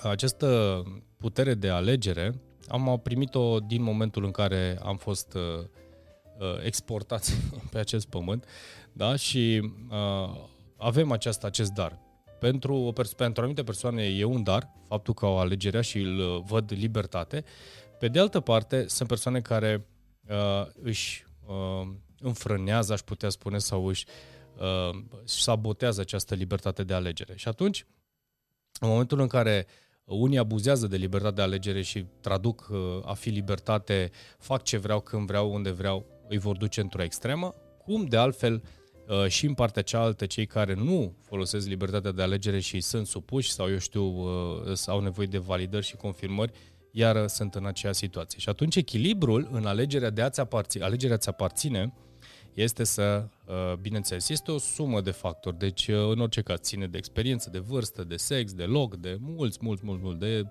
această 0.03 0.82
putere 1.17 1.53
de 1.53 1.70
alegere 1.70 2.41
am 2.67 3.00
primit-o 3.03 3.60
din 3.60 3.82
momentul 3.82 4.24
în 4.24 4.32
care 4.32 4.79
am 4.84 4.98
fost 4.98 5.34
uh, 5.34 5.65
uh, 6.39 6.63
exportați 6.63 7.34
pe 7.72 7.77
acest 7.77 8.08
pământ 8.08 8.46
da? 8.93 9.15
și 9.15 9.72
uh, 9.89 10.38
avem 10.77 11.12
aceast, 11.12 11.43
acest 11.43 11.72
dar. 11.72 12.00
Pentru, 12.39 12.75
o 12.75 12.91
pers- 12.91 13.13
pentru 13.13 13.41
anumite 13.41 13.63
persoane 13.63 14.03
e 14.03 14.24
un 14.24 14.43
dar, 14.43 14.70
faptul 14.88 15.13
că 15.13 15.25
au 15.25 15.39
alegerea 15.39 15.82
și 15.82 15.98
îl 16.00 16.43
văd 16.46 16.72
libertate. 16.75 17.43
Pe 18.00 18.08
de 18.08 18.20
altă 18.20 18.39
parte, 18.39 18.88
sunt 18.88 19.08
persoane 19.08 19.41
care 19.41 19.86
uh, 20.29 20.67
își 20.82 21.25
uh, 21.46 21.88
înfrânează, 22.20 22.93
aș 22.93 23.00
putea 23.00 23.29
spune, 23.29 23.58
sau 23.58 23.86
își 23.86 24.05
uh, 24.57 25.00
sabotează 25.24 26.01
această 26.01 26.36
libertate 26.36 26.83
de 26.83 26.93
alegere. 26.93 27.33
Și 27.36 27.48
atunci, 27.48 27.86
în 28.79 28.88
momentul 28.89 29.19
în 29.19 29.27
care 29.27 29.67
unii 30.05 30.38
abuzează 30.38 30.88
de 30.88 30.95
libertate 30.98 31.36
de 31.36 31.41
alegere 31.41 31.81
și 31.81 32.05
traduc 32.22 32.67
uh, 32.72 32.77
a 33.05 33.13
fi 33.13 33.29
libertate, 33.29 34.12
fac 34.38 34.63
ce 34.63 34.77
vreau, 34.77 35.00
când 35.00 35.27
vreau, 35.27 35.53
unde 35.53 35.72
vreau, 35.72 36.05
îi 36.27 36.38
vor 36.38 36.57
duce 36.57 36.81
într-o 36.81 37.03
extremă, 37.03 37.55
cum 37.86 38.05
de 38.05 38.17
altfel 38.17 38.63
uh, 39.07 39.27
și 39.27 39.45
în 39.45 39.53
partea 39.53 39.81
cealaltă 39.81 40.25
cei 40.25 40.45
care 40.45 40.74
nu 40.74 41.15
folosesc 41.22 41.67
libertatea 41.67 42.12
de 42.12 42.22
alegere 42.22 42.60
și 42.60 42.79
sunt 42.79 43.07
supuși 43.07 43.51
sau 43.51 43.69
eu 43.69 43.77
știu, 43.77 44.03
uh, 44.03 44.83
au 44.88 45.00
nevoie 45.00 45.27
de 45.27 45.38
validări 45.38 45.86
și 45.86 45.95
confirmări, 45.95 46.51
iar 46.91 47.27
sunt 47.27 47.55
în 47.55 47.65
aceeași 47.65 47.98
situație. 47.98 48.39
Și 48.39 48.50
atunci 48.50 48.75
echilibrul 48.75 49.50
în 49.51 49.65
alegerea 49.65 50.10
de 50.10 50.22
a-ți 50.22 50.39
aparține, 50.39 50.83
alegerea 50.83 51.17
ți 51.17 51.29
aparține 51.29 51.93
este 52.53 52.83
să, 52.83 53.27
uh, 53.45 53.74
bineînțeles, 53.81 54.29
este 54.29 54.51
o 54.51 54.57
sumă 54.57 55.01
de 55.01 55.12
factori, 55.12 55.57
deci 55.57 55.88
uh, 55.88 56.10
în 56.12 56.19
orice 56.19 56.41
caz 56.41 56.60
ține 56.60 56.88
de 56.88 56.98
experiență, 56.98 57.50
de 57.50 57.60
vârstă, 57.60 58.03
de 58.03 58.15
sex, 58.15 58.53
de 58.53 58.63
loc, 58.63 58.95
de 58.95 59.17
mulți, 59.19 59.57
mulți, 59.62 59.81
mulți, 59.86 60.03
mulți, 60.03 60.19
de 60.19 60.45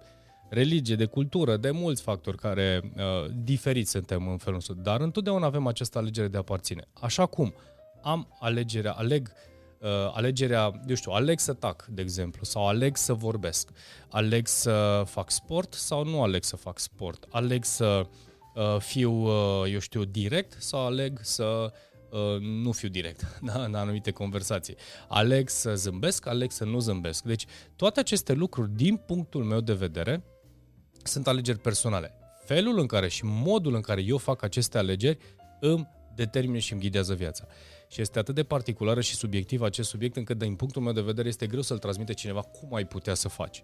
religie, 0.49 0.97
de 0.97 1.05
cultură, 1.05 1.57
de 1.57 1.71
mulți 1.71 2.03
factori 2.03 2.37
care 2.37 2.93
uh, 2.97 3.31
diferiți 3.35 3.91
suntem 3.91 4.29
în 4.29 4.37
felul 4.37 4.55
nostru, 4.55 4.75
dar 4.75 5.01
întotdeauna 5.01 5.47
avem 5.47 5.67
această 5.67 5.99
alegere 5.99 6.29
de 6.29 6.37
a 6.37 6.41
aparține. 6.41 6.89
Așa 6.93 7.27
cum 7.27 7.55
am 8.03 8.37
alegerea, 8.41 8.93
aleg 8.93 9.33
uh, 9.79 9.89
alegerea, 10.13 10.81
eu 10.89 10.95
știu, 10.95 11.13
aleg 11.13 11.39
să 11.39 11.53
tac, 11.53 11.85
de 11.85 12.03
exemplu, 12.03 12.45
sau 12.45 12.67
aleg 12.69 12.97
să 12.97 13.13
vorbesc, 13.13 13.71
aleg 14.09 14.47
să 14.47 15.03
fac 15.07 15.31
sport 15.31 15.75
sau 15.75 16.05
nu 16.05 16.23
aleg 16.23 16.43
să 16.43 16.57
fac 16.57 16.79
sport, 16.79 17.27
aleg 17.31 17.65
să 17.65 18.07
uh, 18.55 18.77
fiu, 18.79 19.13
uh, 19.13 19.73
eu 19.73 19.79
știu, 19.79 20.05
direct 20.05 20.63
sau 20.63 20.87
aleg 20.87 21.19
să 21.23 21.45
Uh, 21.45 21.71
nu 22.41 22.73
fiu 22.73 22.89
direct 22.89 23.39
da, 23.53 23.65
în 23.65 23.75
anumite 23.75 24.11
conversații. 24.11 24.77
Aleg 25.09 25.49
să 25.49 25.75
zâmbesc, 25.75 26.27
aleg 26.27 26.51
să 26.51 26.65
nu 26.65 26.79
zâmbesc. 26.79 27.23
Deci 27.23 27.45
toate 27.77 28.01
aceste 28.01 28.33
lucruri, 28.33 28.71
din 28.71 28.97
punctul 28.97 29.45
meu 29.45 29.61
de 29.61 29.73
vedere, 29.73 30.25
sunt 31.03 31.27
alegeri 31.27 31.59
personale. 31.59 32.15
Felul 32.45 32.79
în 32.79 32.87
care 32.87 33.09
și 33.09 33.25
modul 33.25 33.75
în 33.75 33.81
care 33.81 34.03
eu 34.03 34.19
fac 34.19 34.43
aceste 34.43 34.79
alegeri 34.79 35.19
îmi 35.61 35.89
determină 36.15 36.59
și 36.59 36.73
îmi 36.73 36.81
ghidează 36.81 37.15
viața. 37.15 37.47
Și 37.89 38.01
este 38.01 38.19
atât 38.19 38.35
de 38.35 38.43
particulară 38.43 39.01
și 39.01 39.15
subiectiv 39.15 39.63
acest 39.63 39.89
subiect 39.89 40.17
încât, 40.17 40.39
din 40.39 40.55
punctul 40.55 40.83
meu 40.83 40.93
de 40.93 41.01
vedere, 41.01 41.29
este 41.29 41.47
greu 41.47 41.63
să-l 41.63 41.79
transmite 41.79 42.13
cineva 42.13 42.41
cum 42.41 42.75
ai 42.75 42.87
putea 42.87 43.15
să 43.15 43.29
faci. 43.29 43.63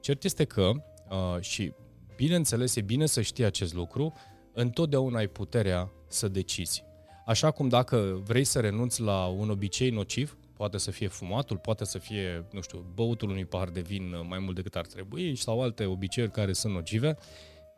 Cert 0.00 0.24
este 0.24 0.44
că, 0.44 0.70
uh, 1.10 1.40
și 1.40 1.72
bineînțeles 2.16 2.76
e 2.76 2.80
bine 2.80 3.06
să 3.06 3.20
știi 3.20 3.44
acest 3.44 3.74
lucru, 3.74 4.12
întotdeauna 4.52 5.18
ai 5.18 5.26
puterea 5.26 5.92
să 6.08 6.28
decizi. 6.28 6.84
Așa 7.26 7.50
cum 7.50 7.68
dacă 7.68 8.20
vrei 8.24 8.44
să 8.44 8.60
renunți 8.60 9.00
la 9.00 9.26
un 9.26 9.50
obicei 9.50 9.90
nociv, 9.90 10.36
poate 10.52 10.78
să 10.78 10.90
fie 10.90 11.08
fumatul, 11.08 11.56
poate 11.56 11.84
să 11.84 11.98
fie, 11.98 12.44
nu 12.50 12.60
știu, 12.60 12.84
băutul 12.94 13.30
unui 13.30 13.44
pahar 13.44 13.68
de 13.68 13.80
vin 13.80 14.14
mai 14.28 14.38
mult 14.38 14.54
decât 14.54 14.76
ar 14.76 14.86
trebui 14.86 15.36
sau 15.36 15.62
alte 15.62 15.84
obiceiuri 15.84 16.32
care 16.32 16.52
sunt 16.52 16.74
nocive, 16.74 17.16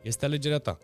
este 0.01 0.25
alegerea 0.25 0.57
ta. 0.57 0.77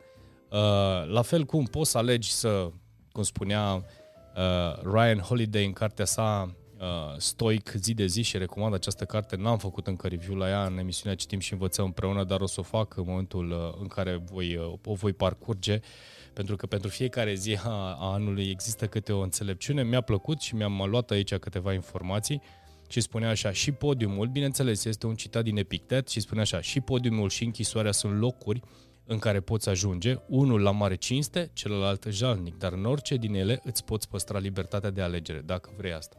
Uh, 0.51 1.12
la 1.12 1.22
fel 1.22 1.43
cum 1.43 1.63
poți 1.65 1.91
să 1.91 1.98
alegi 1.98 2.31
să, 2.31 2.69
cum 3.12 3.24
spunea 3.24 3.74
uh, 3.75 4.81
Ryan 4.84 5.19
Holiday 5.19 5.65
în 5.65 5.74
cartea 5.74 6.05
sa 6.05 6.55
uh, 6.79 6.86
Stoic 7.17 7.72
zi 7.75 7.93
de 7.93 8.05
zi 8.05 8.22
și 8.22 8.38
recomand 8.38 8.74
această 8.74 9.05
carte, 9.05 9.36
n-am 9.36 9.57
făcut 9.57 9.88
încă 9.88 10.07
review 10.07 10.36
la 10.36 10.50
ea 10.50 10.65
în 10.65 10.77
emisiunea 10.77 11.17
Citim 11.17 11.39
și 11.39 11.53
învățăm 11.53 11.86
împreună, 11.86 12.24
dar 12.24 12.41
o 12.41 12.45
să 12.45 12.60
o 12.60 12.63
fac 12.63 12.98
în 12.98 13.03
momentul 13.07 13.75
în 13.81 13.88
care 13.88 14.15
voi, 14.31 14.57
o 14.84 14.93
voi 14.93 15.13
parcurge 15.13 15.74
uh, 15.74 16.14
pentru 16.36 16.56
că 16.56 16.65
pentru 16.65 16.89
fiecare 16.89 17.34
zi 17.34 17.58
a, 17.63 17.70
a 18.00 18.13
anului 18.13 18.50
există 18.50 18.88
câte 18.88 19.13
o 19.13 19.20
înțelepciune. 19.20 19.84
Mi-a 19.84 20.01
plăcut 20.01 20.42
și 20.42 20.56
mi-am 20.56 20.86
luat 20.89 21.12
aici 21.12 21.36
câteva 21.36 21.74
informații 21.74 22.42
și 22.88 23.01
spunea 23.01 23.30
așa, 23.30 23.51
și 23.51 23.72
podiumul, 23.72 24.27
bineînțeles, 24.27 24.86
este 24.86 25.08
un 25.08 25.15
citat 25.15 25.44
din 25.44 25.58
Epictet 25.58 26.08
și 26.08 26.20
spunea 26.20 26.44
așa, 26.44 26.62
și 26.62 26.80
podiumul 26.80 27.30
și 27.30 27.44
închisoarea 27.44 27.92
sunt 27.92 28.20
locuri 28.20 28.62
în 29.06 29.20
care 29.20 29.39
poți 29.39 29.70
ajunge, 29.70 30.15
unul 30.27 30.62
la 30.62 30.72
mare 30.72 30.96
cinste, 30.96 31.50
celălalt 31.54 32.06
jalnic, 32.10 32.58
dar 32.58 32.74
în 32.74 32.86
orice 32.86 33.15
din 33.15 33.34
ele 33.34 33.62
îți 33.63 33.84
poți 33.84 34.10
păstra 34.10 34.39
libertatea 34.39 34.89
de 34.89 35.01
alegere, 35.01 35.42
dacă 35.46 35.70
vrei 35.77 35.94
asta. 35.94 36.18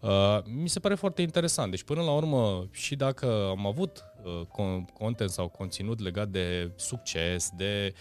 Uh, 0.00 0.38
mi 0.44 0.68
se 0.68 0.80
pare 0.80 0.94
foarte 0.94 1.22
interesant. 1.22 1.70
Deci, 1.70 1.82
până 1.82 2.02
la 2.02 2.12
urmă, 2.12 2.68
și 2.70 2.96
dacă 2.96 3.46
am 3.48 3.66
avut 3.66 4.04
uh, 4.22 4.82
content 4.92 5.30
sau 5.30 5.48
conținut 5.48 6.00
legat 6.00 6.28
de 6.28 6.70
succes, 6.76 7.50
de 7.56 7.94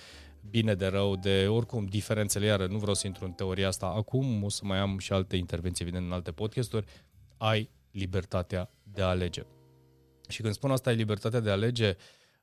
bine 0.50 0.76
de 0.76 0.88
rău, 0.88 1.16
de 1.16 1.48
oricum 1.48 1.86
diferențele, 1.86 2.46
iară 2.46 2.68
nu 2.68 2.78
vreau 2.78 2.94
să 2.94 3.08
intru 3.08 3.26
în 3.26 3.32
teoria 3.32 3.68
asta 3.68 3.86
acum, 3.86 4.44
o 4.44 4.50
să 4.50 4.62
mai 4.64 4.78
am 4.78 4.98
și 4.98 5.14
alte 5.14 5.36
intervenții, 5.36 5.86
evident, 5.86 6.06
în 6.06 6.12
alte 6.12 6.32
podcasturi, 6.32 6.86
ai 7.38 7.70
libertatea 7.92 8.70
de 8.84 9.02
a 9.02 9.08
alege. 9.08 9.46
Și 10.28 10.42
când 10.42 10.54
spun 10.54 10.72
asta, 10.72 10.90
ai 10.90 10.96
libertatea 10.96 11.40
de 11.40 11.50
a 11.50 11.54
alege, 11.54 11.96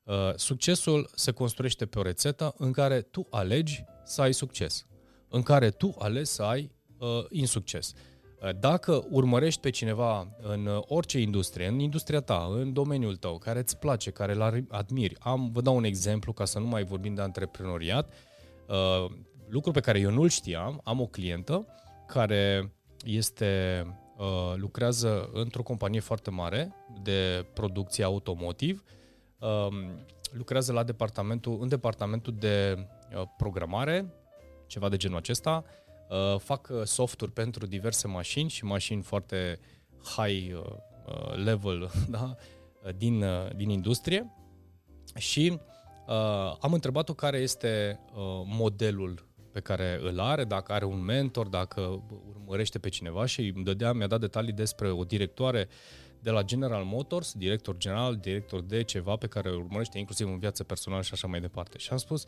uh, 0.03 0.15
succesul 0.35 1.09
se 1.15 1.31
construiește 1.31 1.85
pe 1.85 1.99
o 1.99 2.01
rețetă 2.01 2.53
în 2.57 2.71
care 2.71 3.01
tu 3.01 3.27
alegi 3.29 3.83
să 4.03 4.21
ai 4.21 4.33
succes, 4.33 4.85
în 5.29 5.41
care 5.41 5.69
tu 5.69 5.95
alegi 5.97 6.29
să 6.29 6.43
ai 6.43 6.71
uh, 6.97 7.25
insucces. 7.29 7.93
Dacă 8.59 9.05
urmărești 9.09 9.61
pe 9.61 9.69
cineva 9.69 10.27
în 10.41 10.81
orice 10.87 11.19
industrie, 11.19 11.67
în 11.67 11.79
industria 11.79 12.19
ta, 12.19 12.47
în 12.51 12.73
domeniul 12.73 13.15
tău, 13.15 13.37
care 13.37 13.59
îți 13.59 13.77
place, 13.77 14.11
care 14.11 14.33
îl 14.33 14.65
admiri, 14.69 15.15
am, 15.19 15.49
vă 15.51 15.61
dau 15.61 15.75
un 15.75 15.83
exemplu 15.83 16.33
ca 16.33 16.45
să 16.45 16.59
nu 16.59 16.65
mai 16.65 16.83
vorbim 16.83 17.13
de 17.13 17.21
antreprenoriat, 17.21 18.13
uh, 18.67 19.11
lucru 19.47 19.71
pe 19.71 19.79
care 19.79 19.99
eu 19.99 20.11
nu-l 20.11 20.29
știam, 20.29 20.81
am 20.83 21.01
o 21.01 21.05
clientă 21.05 21.65
care 22.07 22.73
este 23.05 23.83
uh, 24.17 24.53
lucrează 24.55 25.29
într-o 25.33 25.63
companie 25.63 25.99
foarte 25.99 26.29
mare 26.29 26.75
de 27.03 27.45
producție 27.53 28.03
automotiv, 28.03 28.83
uh, 29.39 29.67
lucrează 30.31 30.73
la 30.73 30.83
departamentul, 30.83 31.57
în 31.61 31.67
departamentul 31.67 32.35
de 32.39 32.87
uh, 33.15 33.21
programare, 33.37 34.13
ceva 34.67 34.89
de 34.89 34.97
genul 34.97 35.17
acesta, 35.17 35.63
Uh, 35.65 35.88
fac 36.37 36.67
uh, 36.71 36.83
softuri 36.83 37.31
pentru 37.31 37.65
diverse 37.65 38.07
mașini 38.07 38.49
și 38.49 38.65
mașini 38.65 39.01
foarte 39.01 39.59
high 40.15 40.53
uh, 40.53 40.63
uh 41.05 41.35
level 41.35 41.91
da? 42.09 42.35
din, 42.97 43.23
uh, 43.23 43.55
din 43.55 43.69
industrie 43.69 44.33
și 45.15 45.59
uh, 46.07 46.55
am 46.59 46.73
întrebat-o 46.73 47.13
care 47.13 47.37
este 47.37 47.99
uh, 48.13 48.21
modelul 48.45 49.27
pe 49.51 49.59
care 49.59 49.99
îl 50.01 50.19
are, 50.19 50.43
dacă 50.43 50.71
are 50.71 50.85
un 50.85 51.03
mentor, 51.03 51.47
dacă 51.47 52.03
urmărește 52.35 52.79
pe 52.79 52.89
cineva 52.89 53.25
și 53.25 53.51
îmi 53.55 53.63
dădea, 53.63 53.93
mi-a 53.93 54.07
dat 54.07 54.19
detalii 54.19 54.53
despre 54.53 54.91
o 54.91 55.03
directoare 55.03 55.67
de 56.19 56.29
la 56.29 56.43
General 56.43 56.83
Motors, 56.83 57.33
director 57.33 57.77
general, 57.77 58.15
director 58.15 58.61
de 58.61 58.83
ceva 58.83 59.15
pe 59.15 59.27
care 59.27 59.49
îl 59.49 59.55
urmărește 59.55 59.97
inclusiv 59.97 60.27
în 60.27 60.39
viață 60.39 60.63
personală 60.63 61.01
și 61.01 61.13
așa 61.13 61.27
mai 61.27 61.39
departe. 61.39 61.77
Și 61.77 61.91
am 61.91 61.97
spus, 61.97 62.25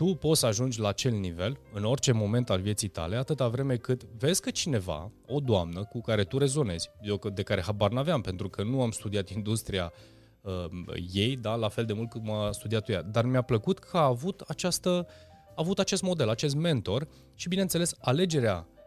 tu 0.00 0.14
poți 0.14 0.40
să 0.40 0.46
ajungi 0.46 0.80
la 0.80 0.88
acel 0.88 1.12
nivel 1.12 1.58
în 1.72 1.84
orice 1.84 2.12
moment 2.12 2.50
al 2.50 2.60
vieții 2.60 2.88
tale, 2.88 3.16
atâta 3.16 3.48
vreme 3.48 3.76
cât 3.76 4.02
vezi 4.18 4.40
că 4.40 4.50
cineva, 4.50 5.10
o 5.26 5.40
doamnă 5.40 5.84
cu 5.84 6.00
care 6.00 6.24
tu 6.24 6.38
rezonezi, 6.38 6.90
eu 7.00 7.20
de 7.34 7.42
care 7.42 7.62
habar 7.62 7.90
n-aveam, 7.90 8.20
pentru 8.20 8.48
că 8.48 8.62
nu 8.62 8.82
am 8.82 8.90
studiat 8.90 9.28
industria 9.38 9.92
uh, 10.40 10.64
ei, 11.12 11.36
da, 11.36 11.54
la 11.54 11.68
fel 11.68 11.84
de 11.84 11.92
mult 11.92 12.10
cât 12.10 12.24
m-a 12.24 12.52
studiat 12.52 12.88
ea, 12.88 13.02
dar 13.02 13.24
mi-a 13.24 13.42
plăcut 13.42 13.78
că 13.78 13.96
a 13.96 14.04
avut 14.04 14.40
această 14.40 15.06
a 15.48 15.54
avut 15.56 15.78
acest 15.78 16.02
model, 16.02 16.28
acest 16.28 16.54
mentor 16.54 17.08
și, 17.34 17.48
bineînțeles, 17.48 17.94
alegerea 17.98 18.66
Uh, 18.66 18.79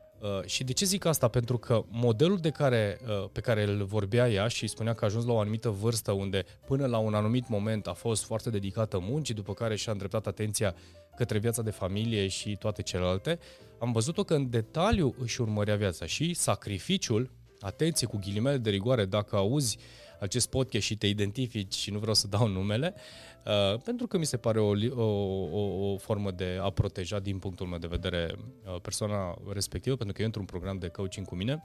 și 0.46 0.64
de 0.64 0.74
ce 0.74 0.86
zic 0.86 1.06
asta? 1.06 1.28
Pentru 1.28 1.58
că 1.58 1.84
modelul 1.90 2.38
de 2.38 2.50
care, 2.50 3.00
uh, 3.08 3.30
pe 3.32 3.42
care 3.42 3.64
îl 3.64 3.84
vorbea 3.84 4.30
ea 4.30 4.48
și 4.48 4.68
spunea 4.68 4.94
că 4.94 5.04
a 5.04 5.08
ajuns 5.08 5.26
la 5.26 5.34
o 5.34 5.40
anumită 5.40 5.70
vârstă 5.70 6.12
unde 6.12 6.46
până 6.66 6.86
la 6.86 6.98
un 6.98 7.14
anumit 7.14 7.50
moment 7.50 7.88
a 7.88 7.94
fost 7.94 8.24
foarte 8.24 8.50
dedicată 8.50 9.00
muncii, 9.02 9.34
după 9.34 9.54
care 9.54 9.76
și-a 9.76 9.92
îndreptat 9.92 10.28
atenția 10.28 10.76
către 11.16 11.38
viața 11.38 11.62
de 11.62 11.72
familie 11.72 12.28
și 12.28 12.56
toate 12.56 12.82
celelalte, 12.82 13.40
am 13.80 13.92
văzut-o 13.92 14.24
că 14.24 14.34
în 14.34 14.50
detaliu 14.50 15.16
își 15.18 15.42
urmărea 15.42 15.76
viața 15.76 16.06
și 16.06 16.34
sacrificiul, 16.34 17.32
atenție 17.60 18.08
cu 18.08 18.18
ghilimele 18.18 18.58
de 18.58 18.70
rigoare, 18.70 19.06
dacă 19.06 19.36
auzi 19.36 19.78
acest 20.24 20.50
podcast 20.50 20.86
și 20.86 20.98
te 20.98 21.08
identifici 21.08 21.74
și 21.74 21.92
nu 21.92 22.00
vreau 22.00 22.14
să 22.14 22.28
dau 22.28 22.48
numele, 22.48 22.94
uh, 23.46 23.80
pentru 23.80 24.08
că 24.08 24.18
mi 24.18 24.26
se 24.26 24.38
pare 24.38 24.60
o, 24.60 24.72
o, 24.96 25.04
o, 25.52 25.92
o 25.92 25.98
formă 25.98 26.32
de 26.32 26.58
a 26.62 26.70
proteja 26.70 27.20
din 27.20 27.40
punctul 27.40 27.68
meu 27.68 27.78
de 27.78 27.88
vedere 27.88 28.36
uh, 28.66 28.82
persoana 28.82 29.38
respectivă, 29.54 29.96
pentru 29.96 30.16
că 30.16 30.22
e 30.22 30.26
într-un 30.26 30.46
program 30.46 30.78
de 30.78 30.88
coaching 30.88 31.26
cu 31.26 31.36
mine. 31.36 31.64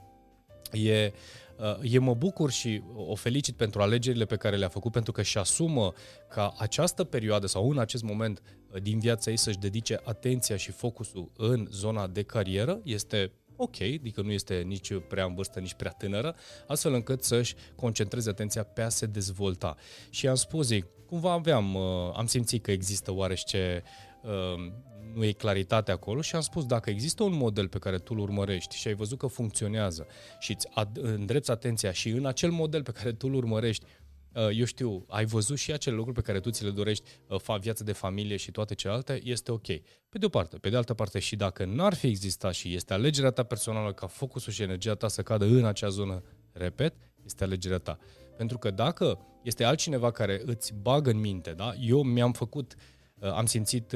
E, 0.71 1.13
uh, 1.57 1.93
e 1.93 1.99
mă 1.99 2.13
bucur 2.13 2.51
și 2.51 2.81
o 2.95 3.15
felicit 3.15 3.55
pentru 3.55 3.81
alegerile 3.81 4.25
pe 4.25 4.35
care 4.35 4.55
le-a 4.55 4.67
făcut, 4.67 4.91
pentru 4.91 5.11
că 5.11 5.21
și 5.21 5.37
asumă 5.37 5.93
ca 6.29 6.53
această 6.57 7.03
perioadă 7.03 7.47
sau 7.47 7.71
în 7.71 7.77
acest 7.77 8.03
moment 8.03 8.41
uh, 8.71 8.81
din 8.81 8.99
viața 8.99 9.31
ei 9.31 9.37
să-și 9.37 9.57
dedice 9.57 9.99
atenția 10.03 10.57
și 10.57 10.71
focusul 10.71 11.31
în 11.37 11.67
zona 11.71 12.07
de 12.07 12.23
carieră. 12.23 12.79
Este 12.83 13.31
ok, 13.61 13.81
adică 13.81 14.21
nu 14.21 14.31
este 14.31 14.61
nici 14.61 14.93
prea 15.07 15.25
în 15.25 15.33
vârstă, 15.33 15.59
nici 15.59 15.73
prea 15.73 15.91
tânără, 15.91 16.35
astfel 16.67 16.93
încât 16.93 17.23
să-și 17.23 17.55
concentreze 17.75 18.29
atenția 18.29 18.63
pe 18.63 18.81
a 18.81 18.89
se 18.89 19.05
dezvolta. 19.05 19.75
Și 20.09 20.27
am 20.27 20.35
spus, 20.35 20.65
zic, 20.65 20.85
cumva 21.05 21.31
aveam, 21.31 21.75
uh, 21.75 21.81
am 22.15 22.25
simțit 22.25 22.63
că 22.63 22.71
există 22.71 23.11
oarește 23.13 23.83
uh, 24.21 24.71
nu 25.13 25.23
e 25.23 25.31
claritate 25.31 25.91
acolo 25.91 26.21
și 26.21 26.35
am 26.35 26.41
spus 26.41 26.65
dacă 26.65 26.89
există 26.89 27.23
un 27.23 27.33
model 27.33 27.67
pe 27.67 27.79
care 27.79 27.97
tu 27.97 28.13
îl 28.15 28.19
urmărești 28.19 28.75
și 28.75 28.87
ai 28.87 28.93
văzut 28.93 29.17
că 29.17 29.27
funcționează 29.27 30.07
și 30.39 30.51
îți 30.51 30.67
îndrepți 30.93 31.51
atenția 31.51 31.91
și 31.91 32.09
în 32.09 32.25
acel 32.25 32.51
model 32.51 32.83
pe 32.83 32.91
care 32.91 33.11
tu 33.13 33.27
îl 33.27 33.33
urmărești 33.33 33.85
Uh, 33.85 33.98
eu 34.33 34.65
știu, 34.65 35.05
ai 35.07 35.25
văzut 35.25 35.57
și 35.57 35.71
acele 35.71 35.95
lucruri 35.95 36.17
pe 36.21 36.25
care 36.25 36.39
tu 36.39 36.49
ți 36.49 36.63
le 36.63 36.69
dorești, 36.69 37.09
uh, 37.27 37.57
viața 37.59 37.83
de 37.83 37.91
familie 37.91 38.35
și 38.35 38.51
toate 38.51 38.75
celelalte, 38.75 39.19
este 39.23 39.51
ok. 39.51 39.65
Pe 40.09 40.17
de 40.17 40.25
o 40.25 40.29
parte. 40.29 40.57
Pe 40.57 40.69
de 40.69 40.75
altă 40.75 40.93
parte, 40.93 41.19
și 41.19 41.35
dacă 41.35 41.65
n-ar 41.65 41.93
fi 41.93 42.07
existat 42.07 42.53
și 42.53 42.73
este 42.73 42.93
alegerea 42.93 43.31
ta 43.31 43.43
personală 43.43 43.93
ca 43.93 44.07
focusul 44.07 44.53
și 44.53 44.61
energia 44.61 44.95
ta 44.95 45.07
să 45.07 45.21
cadă 45.21 45.45
în 45.45 45.65
acea 45.65 45.89
zonă, 45.89 46.23
repet, 46.51 46.93
este 47.25 47.43
alegerea 47.43 47.77
ta. 47.77 47.97
Pentru 48.37 48.57
că 48.57 48.71
dacă 48.71 49.19
este 49.43 49.63
altcineva 49.63 50.11
care 50.11 50.41
îți 50.45 50.73
bagă 50.81 51.09
în 51.09 51.19
minte, 51.19 51.51
da? 51.51 51.73
eu 51.79 52.03
mi-am 52.03 52.31
făcut, 52.31 52.75
uh, 53.19 53.31
am 53.31 53.45
simțit, 53.45 53.93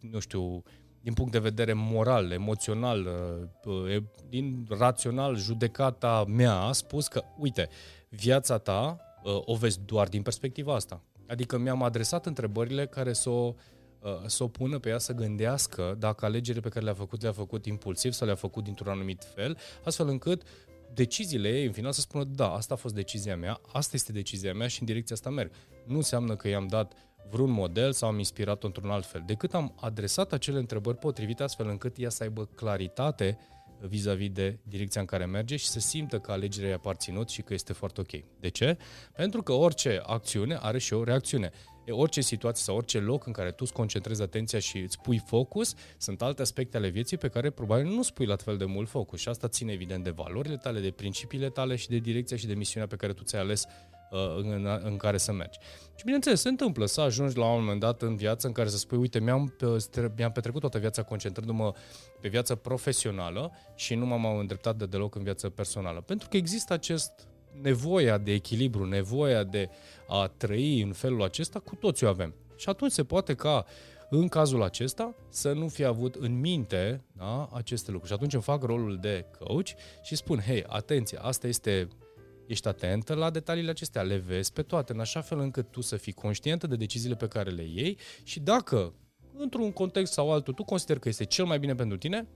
nu 0.00 0.18
știu, 0.18 0.62
din 1.02 1.12
punct 1.12 1.32
de 1.32 1.38
vedere 1.38 1.72
moral, 1.72 2.30
emoțional, 2.30 3.08
din 4.28 4.66
rațional, 4.68 5.36
judecata 5.36 6.24
mea 6.28 6.54
a 6.54 6.72
spus 6.72 7.08
că, 7.08 7.22
uite, 7.38 7.68
viața 8.08 8.58
ta 8.58 8.96
Uh, 8.96 9.09
o 9.22 9.54
vezi 9.54 9.80
doar 9.84 10.08
din 10.08 10.22
perspectiva 10.22 10.74
asta. 10.74 11.02
Adică 11.28 11.58
mi-am 11.58 11.82
adresat 11.82 12.26
întrebările 12.26 12.86
care 12.86 13.12
să 13.12 13.30
o, 13.30 13.54
uh, 14.00 14.10
să 14.26 14.42
o 14.42 14.48
pună 14.48 14.78
pe 14.78 14.88
ea 14.88 14.98
să 14.98 15.12
gândească 15.12 15.96
dacă 15.98 16.24
alegerile 16.24 16.62
pe 16.62 16.68
care 16.68 16.84
le-a 16.84 16.94
făcut 16.94 17.22
le-a 17.22 17.32
făcut 17.32 17.66
impulsiv 17.66 18.12
sau 18.12 18.26
le-a 18.26 18.36
făcut 18.36 18.64
dintr-un 18.64 18.92
anumit 18.92 19.24
fel, 19.34 19.58
astfel 19.84 20.08
încât 20.08 20.42
deciziile 20.94 21.48
ei 21.48 21.66
în 21.66 21.72
final 21.72 21.92
să 21.92 22.00
spună 22.00 22.24
da, 22.24 22.52
asta 22.52 22.74
a 22.74 22.76
fost 22.76 22.94
decizia 22.94 23.36
mea, 23.36 23.60
asta 23.72 23.90
este 23.94 24.12
decizia 24.12 24.54
mea 24.54 24.66
și 24.66 24.80
în 24.80 24.86
direcția 24.86 25.16
asta 25.16 25.30
merg. 25.30 25.50
Nu 25.86 25.96
înseamnă 25.96 26.36
că 26.36 26.48
i-am 26.48 26.66
dat 26.66 26.92
vreun 27.30 27.50
model 27.50 27.92
sau 27.92 28.08
am 28.08 28.18
inspirat-o 28.18 28.66
într-un 28.66 28.90
alt 28.90 29.06
fel, 29.06 29.22
decât 29.26 29.54
am 29.54 29.74
adresat 29.80 30.32
acele 30.32 30.58
întrebări 30.58 30.96
potrivite 30.96 31.42
astfel 31.42 31.68
încât 31.68 31.98
ea 31.98 32.08
să 32.08 32.22
aibă 32.22 32.44
claritate 32.44 33.38
vis-a-vis 33.80 34.30
de 34.30 34.58
direcția 34.62 35.00
în 35.00 35.06
care 35.06 35.26
merge 35.26 35.56
și 35.56 35.66
să 35.66 35.80
simtă 35.80 36.18
că 36.18 36.32
alegerea 36.32 36.68
i-a 36.68 36.74
aparținut 36.74 37.28
și 37.28 37.42
că 37.42 37.54
este 37.54 37.72
foarte 37.72 38.00
ok. 38.00 38.24
De 38.40 38.48
ce? 38.48 38.76
Pentru 39.12 39.42
că 39.42 39.52
orice 39.52 40.00
acțiune 40.06 40.58
are 40.60 40.78
și 40.78 40.92
o 40.92 41.04
reacțiune. 41.04 41.50
E 41.84 41.92
orice 41.92 42.20
situație 42.20 42.64
sau 42.64 42.76
orice 42.76 42.98
loc 42.98 43.26
în 43.26 43.32
care 43.32 43.50
tu 43.50 43.56
îți 43.60 43.72
concentrezi 43.72 44.22
atenția 44.22 44.58
și 44.58 44.78
îți 44.78 45.00
pui 45.00 45.22
focus, 45.26 45.74
sunt 45.98 46.22
alte 46.22 46.42
aspecte 46.42 46.76
ale 46.76 46.88
vieții 46.88 47.16
pe 47.16 47.28
care 47.28 47.50
probabil 47.50 47.86
nu 47.86 48.02
spui 48.02 48.26
la 48.26 48.36
fel 48.36 48.56
de 48.56 48.64
mult 48.64 48.88
focus 48.88 49.20
și 49.20 49.28
asta 49.28 49.48
ține 49.48 49.72
evident 49.72 50.04
de 50.04 50.10
valorile 50.10 50.56
tale, 50.56 50.80
de 50.80 50.90
principiile 50.90 51.48
tale 51.48 51.76
și 51.76 51.88
de 51.88 51.98
direcția 51.98 52.36
și 52.36 52.46
de 52.46 52.54
misiunea 52.54 52.88
pe 52.88 52.96
care 52.96 53.12
tu 53.12 53.22
ți-ai 53.22 53.42
ales 53.42 53.66
Uh, 53.66 53.99
în, 54.36 54.80
în 54.82 54.96
care 54.96 55.18
să 55.18 55.32
mergi. 55.32 55.58
Și 55.94 56.04
bineînțeles, 56.04 56.40
se 56.40 56.48
întâmplă 56.48 56.86
să 56.86 57.00
ajungi 57.00 57.36
la 57.36 57.52
un 57.52 57.60
moment 57.60 57.80
dat 57.80 58.02
în 58.02 58.16
viață 58.16 58.46
în 58.46 58.52
care 58.52 58.68
să 58.68 58.76
spui, 58.76 58.98
uite, 58.98 59.20
mi-am, 59.20 59.54
mi-am 60.16 60.32
petrecut 60.32 60.60
toată 60.60 60.78
viața 60.78 61.02
concentrându-mă 61.02 61.72
pe 62.20 62.28
viața 62.28 62.54
profesională 62.54 63.52
și 63.74 63.94
nu 63.94 64.06
m-am 64.06 64.38
îndreptat 64.38 64.76
de 64.76 64.86
deloc 64.86 65.14
în 65.14 65.22
viața 65.22 65.48
personală. 65.48 66.00
Pentru 66.00 66.28
că 66.28 66.36
există 66.36 66.72
acest 66.72 67.12
nevoia 67.60 68.18
de 68.18 68.32
echilibru, 68.32 68.84
nevoia 68.84 69.44
de 69.44 69.68
a 70.08 70.26
trăi 70.36 70.80
în 70.80 70.92
felul 70.92 71.22
acesta, 71.22 71.58
cu 71.58 71.74
toți 71.74 72.04
o 72.04 72.08
avem. 72.08 72.34
Și 72.56 72.68
atunci 72.68 72.92
se 72.92 73.04
poate 73.04 73.34
ca 73.34 73.64
în 74.10 74.28
cazul 74.28 74.62
acesta 74.62 75.14
să 75.28 75.52
nu 75.52 75.68
fi 75.68 75.84
avut 75.84 76.14
în 76.14 76.40
minte 76.40 77.04
da, 77.12 77.48
aceste 77.52 77.90
lucruri. 77.90 78.12
Și 78.12 78.16
atunci 78.16 78.32
îmi 78.32 78.42
fac 78.42 78.62
rolul 78.62 78.98
de 79.00 79.24
coach 79.38 79.68
și 80.02 80.16
spun, 80.16 80.40
hei, 80.40 80.64
atenție, 80.66 81.18
asta 81.22 81.46
este 81.46 81.88
ești 82.50 82.68
atentă 82.68 83.14
la 83.14 83.30
detaliile 83.30 83.70
acestea, 83.70 84.02
le 84.02 84.16
vezi 84.16 84.52
pe 84.52 84.62
toate, 84.62 84.92
în 84.92 85.00
așa 85.00 85.20
fel 85.20 85.38
încât 85.38 85.70
tu 85.70 85.80
să 85.80 85.96
fii 85.96 86.12
conștientă 86.12 86.66
de 86.66 86.76
deciziile 86.76 87.14
pe 87.14 87.28
care 87.28 87.50
le 87.50 87.62
iei 87.62 87.98
și 88.22 88.40
dacă, 88.40 88.94
într-un 89.36 89.72
context 89.72 90.12
sau 90.12 90.32
altul, 90.32 90.54
tu 90.54 90.64
consideri 90.64 91.00
că 91.00 91.08
este 91.08 91.24
cel 91.24 91.44
mai 91.44 91.58
bine 91.58 91.74
pentru 91.74 91.96
tine, 91.96 92.28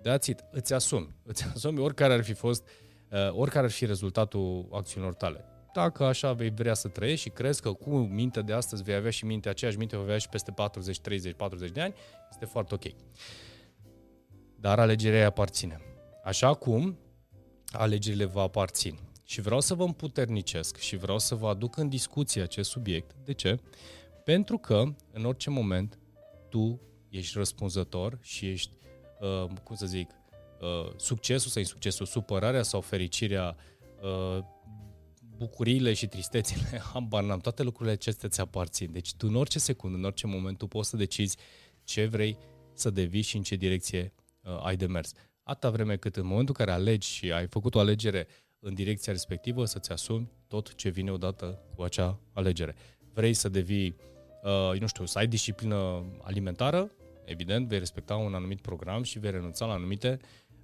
that's 0.00 0.26
it, 0.26 0.44
îți 0.50 0.74
asumi. 0.74 1.14
Îți 1.22 1.44
asumi 1.54 1.78
oricare 1.78 2.12
ar 2.12 2.24
fi 2.24 2.32
fost, 2.32 2.68
uh, 3.10 3.32
oricare 3.32 3.64
ar 3.64 3.72
fi 3.72 3.86
rezultatul 3.86 4.68
acțiunilor 4.72 5.14
tale. 5.14 5.44
Dacă 5.72 6.04
așa 6.04 6.32
vei 6.32 6.50
vrea 6.50 6.74
să 6.74 6.88
trăiești 6.88 7.22
și 7.22 7.30
crezi 7.30 7.62
că 7.62 7.72
cu 7.72 7.96
mintea 7.96 8.42
de 8.42 8.52
astăzi 8.52 8.82
vei 8.82 8.94
avea 8.94 9.10
și 9.10 9.24
mintea 9.24 9.50
aceeași 9.50 9.78
minte 9.78 9.96
vei 9.96 10.04
avea 10.04 10.18
și 10.18 10.28
peste 10.28 10.50
40, 10.50 11.00
30, 11.00 11.34
40 11.34 11.70
de 11.70 11.80
ani, 11.80 11.94
este 12.30 12.44
foarte 12.44 12.74
ok. 12.74 12.82
Dar 14.60 14.78
alegerea 14.78 15.26
aparține. 15.26 15.80
Așa 16.24 16.54
cum 16.54 16.98
alegerile 17.72 18.24
vă 18.24 18.40
aparțin. 18.40 18.98
Și 19.24 19.40
vreau 19.40 19.60
să 19.60 19.74
vă 19.74 19.84
împuternicesc 19.84 20.76
și 20.76 20.96
vreau 20.96 21.18
să 21.18 21.34
vă 21.34 21.48
aduc 21.48 21.76
în 21.76 21.88
discuție 21.88 22.42
acest 22.42 22.70
subiect. 22.70 23.14
De 23.24 23.32
ce? 23.32 23.60
Pentru 24.24 24.58
că, 24.58 24.94
în 25.12 25.24
orice 25.24 25.50
moment, 25.50 25.98
tu 26.48 26.80
ești 27.08 27.38
răspunzător 27.38 28.18
și 28.22 28.48
ești, 28.48 28.72
uh, 29.20 29.50
cum 29.62 29.76
să 29.76 29.86
zic, 29.86 30.10
uh, 30.60 30.92
succesul 30.96 31.50
sau 31.50 31.60
insuccesul, 31.62 32.06
supărarea 32.06 32.62
sau 32.62 32.80
fericirea, 32.80 33.56
uh, 34.02 34.44
bucuriile 35.36 35.92
și 35.92 36.06
tristețile, 36.06 36.78
habar 36.92 37.22
n-am, 37.22 37.38
toate 37.38 37.62
lucrurile 37.62 37.94
acestea 37.94 38.28
ți 38.28 38.40
aparțin. 38.40 38.92
Deci 38.92 39.14
tu 39.14 39.26
în 39.28 39.34
orice 39.34 39.58
secundă, 39.58 39.96
în 39.96 40.04
orice 40.04 40.26
moment, 40.26 40.58
tu 40.58 40.66
poți 40.66 40.88
să 40.88 40.96
decizi 40.96 41.36
ce 41.84 42.06
vrei 42.06 42.38
să 42.72 42.90
devii 42.90 43.22
și 43.22 43.36
în 43.36 43.42
ce 43.42 43.56
direcție 43.56 44.12
uh, 44.42 44.60
ai 44.62 44.76
de 44.76 44.86
mers. 44.86 45.12
Atâta 45.42 45.70
vreme 45.70 45.96
cât 45.96 46.16
în 46.16 46.26
momentul 46.26 46.54
în 46.58 46.64
care 46.64 46.78
alegi 46.78 47.08
și 47.08 47.32
ai 47.32 47.46
făcut 47.46 47.74
o 47.74 47.78
alegere 47.78 48.26
în 48.64 48.74
direcția 48.74 49.12
respectivă, 49.12 49.64
să-ți 49.64 49.92
asumi 49.92 50.30
tot 50.48 50.74
ce 50.74 50.88
vine 50.88 51.10
odată 51.10 51.62
cu 51.74 51.82
acea 51.82 52.18
alegere. 52.32 52.74
Vrei 53.12 53.34
să 53.34 53.48
devii, 53.48 53.96
uh, 54.42 54.80
nu 54.80 54.86
știu, 54.86 55.04
să 55.04 55.18
ai 55.18 55.26
disciplină 55.26 56.04
alimentară, 56.22 56.90
evident, 57.24 57.68
vei 57.68 57.78
respecta 57.78 58.16
un 58.16 58.34
anumit 58.34 58.60
program 58.60 59.02
și 59.02 59.18
vei 59.18 59.30
renunța 59.30 59.66
la 59.66 59.72
anumite 59.72 60.18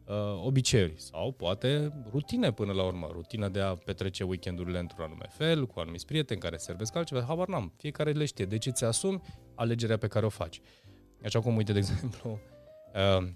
uh, 0.04 0.14
obiceiuri 0.44 0.94
sau 0.96 1.32
poate 1.32 1.92
rutine 2.10 2.52
până 2.52 2.72
la 2.72 2.84
urmă, 2.84 3.08
rutina 3.12 3.48
de 3.48 3.60
a 3.60 3.74
petrece 3.74 4.24
weekendurile 4.24 4.78
într-un 4.78 5.04
anume 5.04 5.26
fel, 5.28 5.66
cu 5.66 5.80
anumiți 5.80 6.06
prieteni 6.06 6.40
care 6.40 6.56
servesc 6.56 6.96
altceva, 6.96 7.22
habar 7.22 7.48
n-am, 7.48 7.72
fiecare 7.76 8.10
le 8.10 8.24
știe. 8.24 8.44
Deci 8.44 8.66
îți 8.66 8.84
asumi 8.84 9.20
alegerea 9.54 9.96
pe 9.96 10.06
care 10.06 10.26
o 10.26 10.28
faci. 10.28 10.60
Așa 11.24 11.40
cum, 11.40 11.56
uite, 11.56 11.72
de 11.72 11.78
exemplu, 11.84 12.38
uh, 12.94 13.28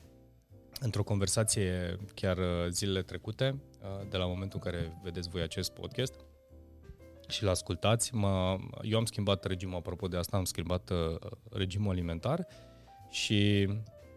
într-o 0.81 1.03
conversație 1.03 1.99
chiar 2.15 2.37
uh, 2.37 2.69
zilele 2.69 3.03
trecute, 3.03 3.55
uh, 3.55 3.74
de 4.09 4.17
la 4.17 4.27
momentul 4.27 4.61
în 4.65 4.71
care 4.71 5.01
vedeți 5.03 5.29
voi 5.29 5.43
acest 5.43 5.73
podcast 5.73 6.15
și 7.29 7.45
l 7.45 7.49
ascultați, 7.49 8.15
mă, 8.15 8.59
eu 8.83 8.99
am 8.99 9.05
schimbat 9.05 9.45
regimul, 9.45 9.77
apropo 9.77 10.09
de 10.09 10.17
asta, 10.17 10.37
am 10.37 10.45
schimbat 10.45 10.91
uh, 10.91 11.17
regimul 11.51 11.91
alimentar 11.91 12.47
și 13.11 13.65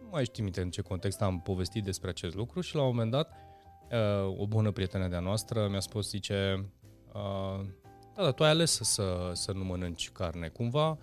nu 0.02 0.08
mai 0.10 0.24
știu 0.24 0.42
minte 0.42 0.60
în 0.60 0.70
ce 0.70 0.80
context 0.80 1.22
am 1.22 1.40
povestit 1.40 1.84
despre 1.84 2.10
acest 2.10 2.34
lucru 2.34 2.60
și 2.60 2.74
la 2.74 2.82
un 2.82 2.88
moment 2.88 3.10
dat 3.10 3.32
o 4.36 4.46
bună 4.46 4.70
prietenă 4.70 5.08
de-a 5.08 5.20
noastră 5.20 5.68
mi-a 5.68 5.80
spus, 5.80 6.08
zice, 6.08 6.64
da, 8.14 8.22
da, 8.22 8.30
tu 8.30 8.44
ai 8.44 8.50
ales 8.50 8.70
să, 8.70 9.30
să 9.32 9.52
nu 9.52 9.64
mănânci 9.64 10.10
carne, 10.10 10.48
cumva. 10.48 10.98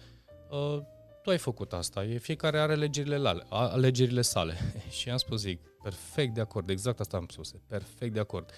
Tu 1.24 1.30
ai 1.30 1.38
făcut 1.38 1.74
asta, 1.74 2.04
e, 2.04 2.18
fiecare 2.18 2.60
are 2.60 2.72
alegerile, 2.72 3.18
lale, 3.18 3.44
alegerile 3.50 4.22
sale. 4.22 4.54
și 5.00 5.10
am 5.10 5.18
spus, 5.18 5.40
zic, 5.40 5.60
perfect 5.86 6.34
de 6.34 6.42
acord, 6.42 6.70
exact 6.70 7.00
asta 7.00 7.18
am 7.18 7.28
spus, 7.30 7.56
perfect 7.68 8.14
de 8.14 8.20
acord. 8.20 8.52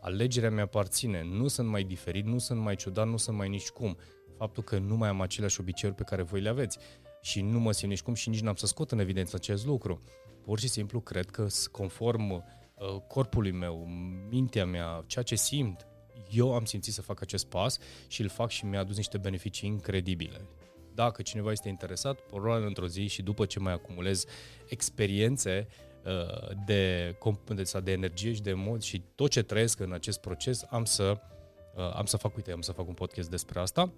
Alegerea 0.00 0.50
mi 0.50 0.60
aparține, 0.60 1.22
nu 1.22 1.48
sunt 1.48 1.68
mai 1.68 1.82
diferit, 1.84 2.24
nu 2.24 2.38
sunt 2.38 2.60
mai 2.60 2.76
ciudat, 2.76 3.06
nu 3.06 3.16
sunt 3.16 3.36
mai 3.36 3.48
nici 3.48 3.68
cum. 3.68 3.96
Faptul 4.36 4.62
că 4.62 4.78
nu 4.78 4.96
mai 4.96 5.08
am 5.08 5.20
aceleași 5.20 5.60
obiceiuri 5.60 5.96
pe 5.98 6.04
care 6.04 6.22
voi 6.22 6.40
le 6.40 6.48
aveți 6.48 6.78
și 7.20 7.40
nu 7.40 7.60
mă 7.60 7.72
simt 7.72 7.90
nici 7.90 8.02
cum 8.02 8.14
și 8.14 8.28
nici 8.28 8.40
n-am 8.40 8.54
să 8.54 8.66
scot 8.66 8.90
în 8.90 8.98
evidență 8.98 9.36
acest 9.36 9.66
lucru. 9.66 10.02
Pur 10.42 10.58
și 10.58 10.68
simplu 10.68 11.00
cred 11.00 11.30
că 11.30 11.46
conform 11.70 12.30
uh, 12.30 12.42
corpului 13.08 13.52
meu, 13.52 13.86
mintea 14.30 14.66
mea, 14.66 15.04
ceea 15.06 15.24
ce 15.24 15.34
simt, 15.34 15.86
eu 16.30 16.54
am 16.54 16.64
simțit 16.64 16.92
să 16.92 17.02
fac 17.02 17.20
acest 17.20 17.46
pas 17.46 17.78
și 18.06 18.20
îl 18.20 18.28
fac 18.28 18.50
și 18.50 18.64
mi-a 18.64 18.80
adus 18.80 18.96
niște 18.96 19.18
beneficii 19.18 19.68
incredibile 19.68 20.40
dacă 20.94 21.22
cineva 21.22 21.50
este 21.50 21.68
interesat, 21.68 22.20
probabil 22.20 22.66
într-o 22.66 22.86
zi 22.86 23.06
și 23.06 23.22
după 23.22 23.46
ce 23.46 23.58
mai 23.58 23.72
acumulez 23.72 24.24
experiențe 24.68 25.66
uh, 25.68 25.91
de, 26.66 27.16
de, 27.46 27.80
de 27.82 27.92
energie 27.92 28.32
și 28.32 28.42
de 28.42 28.52
mod 28.52 28.82
și 28.82 29.02
tot 29.14 29.30
ce 29.30 29.42
trăiesc 29.42 29.80
în 29.80 29.92
acest 29.92 30.20
proces, 30.20 30.64
am 30.70 30.84
să, 30.84 31.20
uh, 31.74 31.94
am 31.94 32.04
să 32.04 32.16
fac, 32.16 32.36
uite, 32.36 32.52
am 32.52 32.60
să 32.60 32.72
fac 32.72 32.88
un 32.88 32.94
podcast 32.94 33.30
despre 33.30 33.60
asta, 33.60 33.92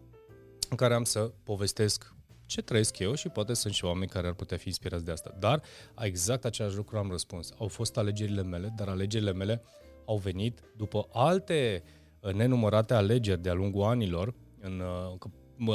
în 0.70 0.76
care 0.76 0.94
am 0.94 1.04
să 1.04 1.32
povestesc 1.42 2.14
ce 2.46 2.62
trăiesc 2.62 2.98
eu 2.98 3.14
și 3.14 3.28
poate 3.28 3.54
sunt 3.54 3.74
și 3.74 3.84
oameni 3.84 4.10
care 4.10 4.26
ar 4.26 4.32
putea 4.32 4.56
fi 4.56 4.68
inspirați 4.68 5.04
de 5.04 5.10
asta. 5.10 5.34
Dar 5.38 5.62
exact 5.98 6.44
același 6.44 6.76
lucru 6.76 6.98
am 6.98 7.10
răspuns. 7.10 7.52
Au 7.58 7.68
fost 7.68 7.96
alegerile 7.96 8.42
mele, 8.42 8.72
dar 8.76 8.88
alegerile 8.88 9.32
mele 9.32 9.62
au 10.06 10.16
venit 10.16 10.60
după 10.76 11.08
alte 11.12 11.82
uh, 12.20 12.32
nenumărate 12.32 12.94
alegeri 12.94 13.42
de-a 13.42 13.54
lungul 13.54 13.82
anilor, 13.82 14.34
în, 14.60 14.82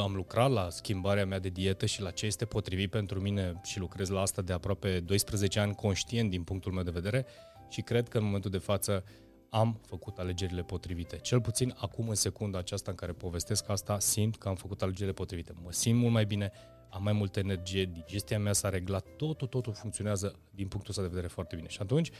am 0.02 0.14
lucrat 0.14 0.50
la 0.50 0.70
schimbarea 0.70 1.26
mea 1.26 1.38
de 1.38 1.48
dietă 1.48 1.86
și 1.86 2.00
la 2.00 2.10
ce 2.10 2.26
este 2.26 2.44
potrivit 2.44 2.90
pentru 2.90 3.20
mine 3.20 3.60
și 3.64 3.78
lucrez 3.78 4.08
la 4.08 4.20
asta 4.20 4.42
de 4.42 4.52
aproape 4.52 5.00
12 5.00 5.60
ani 5.60 5.74
conștient 5.74 6.30
din 6.30 6.42
punctul 6.42 6.72
meu 6.72 6.82
de 6.82 6.90
vedere 6.90 7.26
și 7.68 7.80
cred 7.80 8.08
că 8.08 8.18
în 8.18 8.24
momentul 8.24 8.50
de 8.50 8.58
față 8.58 9.04
am 9.50 9.80
făcut 9.86 10.18
alegerile 10.18 10.62
potrivite. 10.62 11.16
Cel 11.16 11.40
puțin 11.40 11.74
acum, 11.76 12.08
în 12.08 12.14
secunda 12.14 12.58
aceasta 12.58 12.90
în 12.90 12.96
care 12.96 13.12
povestesc 13.12 13.68
asta, 13.68 13.98
simt 13.98 14.36
că 14.36 14.48
am 14.48 14.54
făcut 14.54 14.82
alegerile 14.82 15.12
potrivite. 15.12 15.52
Mă 15.62 15.72
simt 15.72 15.98
mult 15.98 16.12
mai 16.12 16.24
bine, 16.24 16.52
am 16.90 17.02
mai 17.02 17.12
multă 17.12 17.38
energie, 17.38 17.84
digestia 17.84 18.38
mea 18.38 18.52
s-a 18.52 18.68
reglat, 18.68 19.06
totul, 19.16 19.46
totul 19.46 19.72
funcționează 19.72 20.38
din 20.50 20.68
punctul 20.68 20.90
ăsta 20.90 21.02
de 21.02 21.08
vedere 21.08 21.26
foarte 21.26 21.56
bine. 21.56 21.68
Și 21.68 21.78
atunci, 21.80 22.10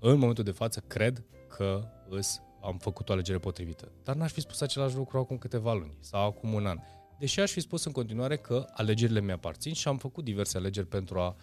în 0.00 0.18
momentul 0.18 0.44
de 0.44 0.50
față, 0.50 0.80
cred 0.86 1.24
că 1.48 1.88
îs, 2.08 2.40
am 2.64 2.78
făcut 2.78 3.08
o 3.08 3.12
alegere 3.12 3.38
potrivită. 3.38 3.92
Dar 4.02 4.14
n-aș 4.14 4.32
fi 4.32 4.40
spus 4.40 4.60
același 4.60 4.96
lucru 4.96 5.18
acum 5.18 5.38
câteva 5.38 5.72
luni 5.72 5.96
sau 6.00 6.26
acum 6.26 6.52
un 6.52 6.66
an. 6.66 6.78
Deși 7.18 7.40
aș 7.40 7.50
fi 7.50 7.60
spus 7.60 7.84
în 7.84 7.92
continuare 7.92 8.36
că 8.36 8.66
alegerile 8.72 9.20
mi 9.20 9.32
aparțin 9.32 9.72
și 9.72 9.88
am 9.88 9.98
făcut 9.98 10.24
diverse 10.24 10.56
alegeri 10.56 10.86
pentru 10.86 11.18
a 11.18 11.36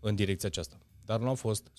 în 0.00 0.14
direcția 0.14 0.48
aceasta. 0.48 0.78
Dar 1.04 1.20
nu 1.20 1.28
au 1.28 1.34
fost 1.34 1.70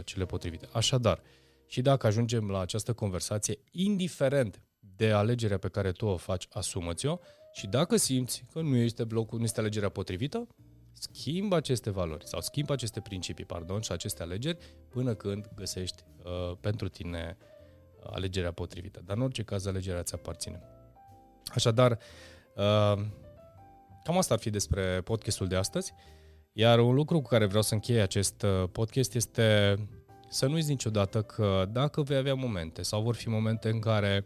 100% 0.00 0.04
cele 0.04 0.24
potrivite. 0.24 0.68
Așadar, 0.72 1.20
și 1.66 1.82
dacă 1.82 2.06
ajungem 2.06 2.50
la 2.50 2.60
această 2.60 2.92
conversație, 2.92 3.58
indiferent 3.70 4.62
de 4.96 5.10
alegerea 5.10 5.58
pe 5.58 5.68
care 5.68 5.92
tu 5.92 6.06
o 6.06 6.16
faci, 6.16 6.46
asumă-ți-o 6.50 7.18
și 7.52 7.66
dacă 7.66 7.96
simți 7.96 8.44
că 8.52 8.60
nu 8.60 8.76
este 8.76 9.04
blocul, 9.04 9.38
nu 9.38 9.44
este 9.44 9.60
alegerea 9.60 9.88
potrivită, 9.88 10.46
schimbă 10.92 11.56
aceste 11.56 11.90
valori 11.90 12.28
sau 12.28 12.40
schimbă 12.40 12.72
aceste 12.72 13.00
principii, 13.00 13.44
pardon, 13.44 13.80
și 13.80 13.92
aceste 13.92 14.22
alegeri 14.22 14.58
până 14.88 15.14
când 15.14 15.48
găsești 15.54 16.02
uh, 16.24 16.56
pentru 16.60 16.88
tine 16.88 17.36
uh, 17.38 17.53
alegerea 18.12 18.52
potrivită. 18.52 19.00
Dar 19.04 19.16
în 19.16 19.22
orice 19.22 19.42
caz, 19.42 19.66
alegerea 19.66 20.02
ți 20.02 20.14
aparține. 20.14 20.62
Așadar, 21.54 21.98
uh, 22.54 23.04
cam 24.04 24.18
asta 24.18 24.34
ar 24.34 24.40
fi 24.40 24.50
despre 24.50 25.00
podcastul 25.00 25.48
de 25.48 25.56
astăzi. 25.56 25.92
Iar 26.52 26.78
un 26.78 26.94
lucru 26.94 27.20
cu 27.20 27.28
care 27.28 27.46
vreau 27.46 27.62
să 27.62 27.74
închei 27.74 28.00
acest 28.00 28.42
uh, 28.42 28.68
podcast 28.72 29.14
este 29.14 29.76
să 30.28 30.46
nu 30.46 30.52
uiți 30.52 30.68
niciodată 30.68 31.22
că 31.22 31.68
dacă 31.72 32.02
vei 32.02 32.16
avea 32.16 32.34
momente 32.34 32.82
sau 32.82 33.02
vor 33.02 33.14
fi 33.14 33.28
momente 33.28 33.68
în 33.68 33.78
care, 33.78 34.24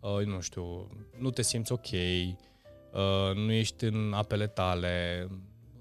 uh, 0.00 0.26
nu 0.26 0.40
știu, 0.40 0.88
nu 1.18 1.30
te 1.30 1.42
simți 1.42 1.72
ok, 1.72 1.86
uh, 1.92 3.34
nu 3.34 3.52
ești 3.52 3.84
în 3.84 4.12
apele 4.14 4.46
tale, 4.46 5.26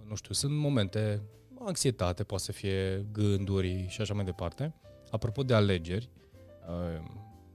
nu 0.07 0.15
știu, 0.15 0.33
sunt 0.33 0.53
momente, 0.53 1.21
anxietate, 1.65 2.23
poate 2.23 2.43
să 2.43 2.51
fie 2.51 3.07
gânduri 3.11 3.85
și 3.89 4.01
așa 4.01 4.13
mai 4.13 4.23
departe. 4.23 4.73
Apropo 5.11 5.43
de 5.43 5.53
alegeri, 5.53 6.09
uh, 6.13 6.18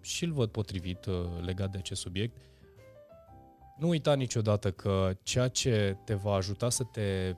și 0.05 0.25
îl 0.25 0.33
văd 0.33 0.51
potrivit 0.51 1.05
uh, 1.05 1.15
legat 1.41 1.71
de 1.71 1.79
acest 1.79 2.01
subiect, 2.01 2.37
nu 3.77 3.89
uita 3.89 4.15
niciodată 4.15 4.71
că 4.71 5.13
ceea 5.23 5.49
ce 5.49 5.97
te 6.05 6.15
va 6.15 6.35
ajuta 6.35 6.71
să 6.71 6.85
te, 6.85 7.37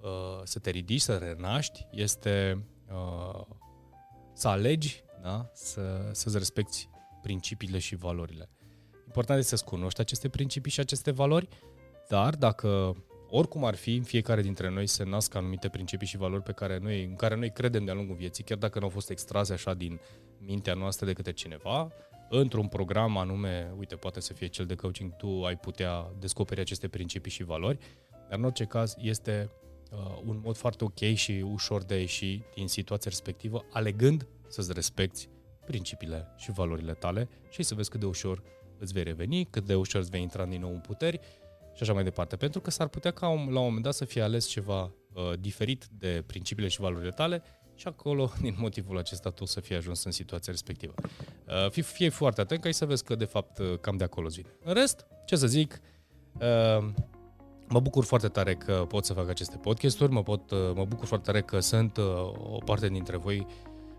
uh, 0.00 0.40
să 0.44 0.58
te 0.58 0.70
ridici, 0.70 1.00
să 1.00 1.16
renaști, 1.16 1.86
este 1.90 2.64
uh, 2.92 3.40
să 4.32 4.48
alegi, 4.48 5.02
da? 5.22 5.50
să, 5.52 6.10
să-ți 6.12 6.38
respecti 6.38 6.88
principiile 7.22 7.78
și 7.78 7.96
valorile. 7.96 8.50
Important 9.06 9.38
este 9.38 9.56
să-ți 9.56 9.70
cunoști 9.70 10.00
aceste 10.00 10.28
principii 10.28 10.70
și 10.70 10.80
aceste 10.80 11.10
valori, 11.10 11.48
dar 12.08 12.34
dacă 12.34 12.96
oricum 13.30 13.64
ar 13.64 13.74
fi, 13.74 13.94
în 13.94 14.02
fiecare 14.02 14.42
dintre 14.42 14.70
noi 14.70 14.86
se 14.86 15.04
nasc 15.04 15.34
anumite 15.34 15.68
principii 15.68 16.06
și 16.06 16.16
valori 16.16 16.42
pe 16.42 16.52
care 16.52 16.78
noi, 16.78 17.04
în 17.04 17.16
care 17.16 17.34
noi 17.34 17.50
credem 17.52 17.84
de-a 17.84 17.94
lungul 17.94 18.16
vieții, 18.16 18.44
chiar 18.44 18.58
dacă 18.58 18.78
nu 18.78 18.84
au 18.84 18.90
fost 18.90 19.10
extrase 19.10 19.52
așa 19.52 19.74
din 19.74 20.00
mintea 20.38 20.74
noastră 20.74 21.06
de 21.06 21.12
către 21.12 21.32
cineva, 21.32 21.92
într-un 22.28 22.68
program 22.68 23.16
anume, 23.16 23.74
uite, 23.78 23.96
poate 23.96 24.20
să 24.20 24.32
fie 24.32 24.46
cel 24.46 24.66
de 24.66 24.74
coaching, 24.74 25.16
tu 25.16 25.44
ai 25.44 25.56
putea 25.56 26.12
descoperi 26.18 26.60
aceste 26.60 26.88
principii 26.88 27.30
și 27.30 27.44
valori, 27.44 27.78
dar 28.28 28.38
în 28.38 28.44
orice 28.44 28.64
caz 28.64 28.94
este 28.98 29.50
uh, 29.90 29.98
un 30.24 30.40
mod 30.44 30.56
foarte 30.56 30.84
ok 30.84 31.14
și 31.14 31.44
ușor 31.52 31.82
de 31.82 31.94
a 31.94 31.98
ieși 31.98 32.42
din 32.54 32.68
situația 32.68 33.10
respectivă, 33.10 33.64
alegând 33.72 34.26
să-ți 34.48 34.72
respecti 34.72 35.28
principiile 35.66 36.34
și 36.36 36.50
valorile 36.50 36.92
tale 36.92 37.28
și 37.50 37.62
să 37.62 37.74
vezi 37.74 37.90
cât 37.90 38.00
de 38.00 38.06
ușor 38.06 38.42
îți 38.78 38.92
vei 38.92 39.02
reveni, 39.02 39.44
cât 39.44 39.64
de 39.64 39.74
ușor 39.74 40.00
îți 40.00 40.10
vei 40.10 40.22
intra 40.22 40.46
din 40.46 40.60
nou 40.60 40.70
în 40.70 40.80
puteri 40.80 41.20
și 41.74 41.82
așa 41.82 41.92
mai 41.92 42.04
departe. 42.04 42.36
Pentru 42.36 42.60
că 42.60 42.70
s-ar 42.70 42.88
putea 42.88 43.10
ca 43.10 43.26
la 43.26 43.32
un 43.32 43.52
moment 43.52 43.82
dat 43.82 43.94
să 43.94 44.04
fie 44.04 44.22
ales 44.22 44.46
ceva 44.46 44.82
uh, 44.82 45.32
diferit 45.40 45.86
de 45.98 46.22
principiile 46.26 46.68
și 46.68 46.80
valorile 46.80 47.10
tale 47.10 47.42
și 47.78 47.88
acolo, 47.88 48.30
din 48.40 48.54
motivul 48.58 48.98
acesta, 48.98 49.30
tu 49.30 49.44
să 49.44 49.60
fii 49.60 49.76
ajuns 49.76 50.04
în 50.04 50.10
situația 50.10 50.52
respectivă. 50.52 50.94
Uh, 51.46 51.70
fii, 51.70 51.82
fie 51.82 52.08
foarte 52.08 52.40
atent 52.40 52.60
ca 52.60 52.66
ai 52.66 52.74
să 52.74 52.86
vezi 52.86 53.04
că, 53.04 53.14
de 53.14 53.24
fapt, 53.24 53.58
uh, 53.58 53.78
cam 53.80 53.96
de 53.96 54.04
acolo 54.04 54.26
îți 54.26 54.36
vine. 54.36 54.48
În 54.64 54.74
rest, 54.74 55.06
ce 55.24 55.36
să 55.36 55.46
zic, 55.46 55.80
uh, 56.40 56.88
Mă 57.70 57.80
bucur 57.80 58.04
foarte 58.04 58.28
tare 58.28 58.54
că 58.54 58.84
pot 58.88 59.04
să 59.04 59.12
fac 59.12 59.28
aceste 59.28 59.56
podcasturi, 59.56 60.12
mă, 60.12 60.22
pot, 60.22 60.50
uh, 60.50 60.58
mă 60.74 60.84
bucur 60.84 61.06
foarte 61.06 61.30
tare 61.30 61.42
că 61.42 61.60
sunt 61.60 61.96
uh, 61.96 62.04
o 62.52 62.58
parte 62.64 62.88
dintre 62.88 63.16
voi 63.16 63.46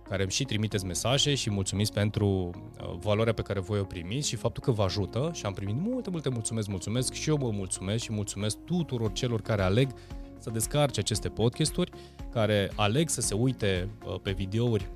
care 0.10 0.22
îmi 0.22 0.32
și 0.32 0.44
trimiteți 0.44 0.86
mesaje 0.86 1.36
și 1.36 1.50
mulțumiți 1.50 1.94
pentru 1.94 2.28
uh, 2.28 2.98
valoarea 3.00 3.34
pe 3.34 3.42
care 3.42 3.60
voi 3.60 3.80
o 3.80 3.84
primiți 3.84 4.28
și 4.28 4.36
faptul 4.36 4.64
că 4.64 4.72
vă 4.72 4.84
ajută 4.84 5.32
și 5.34 5.46
am 5.46 5.54
primit 5.54 5.76
multe, 5.76 6.10
multe 6.10 6.30
mulțumesc, 6.30 6.68
mulțumesc 6.68 7.14
și 7.14 7.30
eu 7.30 7.38
mă 7.38 7.50
mulțumesc 7.52 8.04
și 8.04 8.12
mulțumesc 8.12 8.58
tuturor 8.66 9.12
celor 9.12 9.42
care 9.42 9.62
aleg 9.62 9.92
să 10.40 10.50
descarce 10.50 11.00
aceste 11.00 11.30
podcasturi, 11.30 11.92
care 12.32 12.72
aleg 12.76 13.10
să 13.10 13.22
se 13.22 13.34
uite 13.34 13.90
pe 14.22 14.32
videouri 14.32 14.90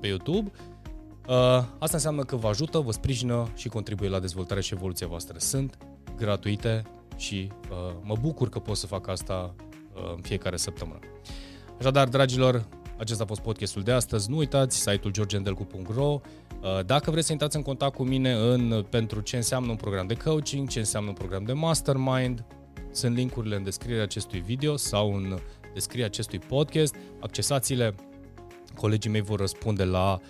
pe 0.00 0.06
YouTube. 0.06 0.50
Asta 1.78 1.96
înseamnă 1.96 2.22
că 2.22 2.36
vă 2.36 2.48
ajută, 2.48 2.78
vă 2.78 2.92
sprijină 2.92 3.48
și 3.54 3.68
contribuie 3.68 4.08
la 4.08 4.18
dezvoltarea 4.18 4.62
și 4.62 4.74
evoluția 4.74 5.06
voastră. 5.06 5.38
Sunt 5.38 5.78
gratuite, 6.16 6.84
și 7.18 7.48
uh, 7.70 7.94
mă 8.02 8.16
bucur 8.20 8.48
că 8.48 8.58
pot 8.58 8.76
să 8.76 8.86
fac 8.86 9.08
asta 9.08 9.54
uh, 9.94 10.12
în 10.14 10.20
fiecare 10.22 10.56
săptămână. 10.56 10.98
Așadar, 11.78 12.08
dragilor, 12.08 12.68
acesta 12.98 13.22
a 13.22 13.26
fost 13.26 13.40
podcastul 13.40 13.82
de 13.82 13.92
astăzi. 13.92 14.30
Nu 14.30 14.36
uitați 14.36 14.76
site-ul 14.78 15.12
georgendelcu.ro 15.12 16.20
uh, 16.62 16.84
Dacă 16.86 17.10
vreți 17.10 17.26
să 17.26 17.32
intrați 17.32 17.56
în 17.56 17.62
contact 17.62 17.94
cu 17.94 18.02
mine 18.02 18.32
în, 18.32 18.84
pentru 18.90 19.20
ce 19.20 19.36
înseamnă 19.36 19.70
un 19.70 19.76
program 19.76 20.06
de 20.06 20.14
coaching, 20.14 20.68
ce 20.68 20.78
înseamnă 20.78 21.08
un 21.08 21.14
program 21.14 21.44
de 21.44 21.52
mastermind, 21.52 22.44
sunt 22.90 23.16
linkurile 23.16 23.56
în 23.56 23.62
descrierea 23.62 24.02
acestui 24.02 24.40
video 24.40 24.76
sau 24.76 25.14
în 25.14 25.38
descrierea 25.74 26.06
acestui 26.06 26.38
podcast. 26.38 26.94
Accesați-le, 27.20 27.94
colegii 28.74 29.10
mei 29.10 29.20
vor 29.20 29.38
răspunde 29.38 29.84
la, 29.84 30.20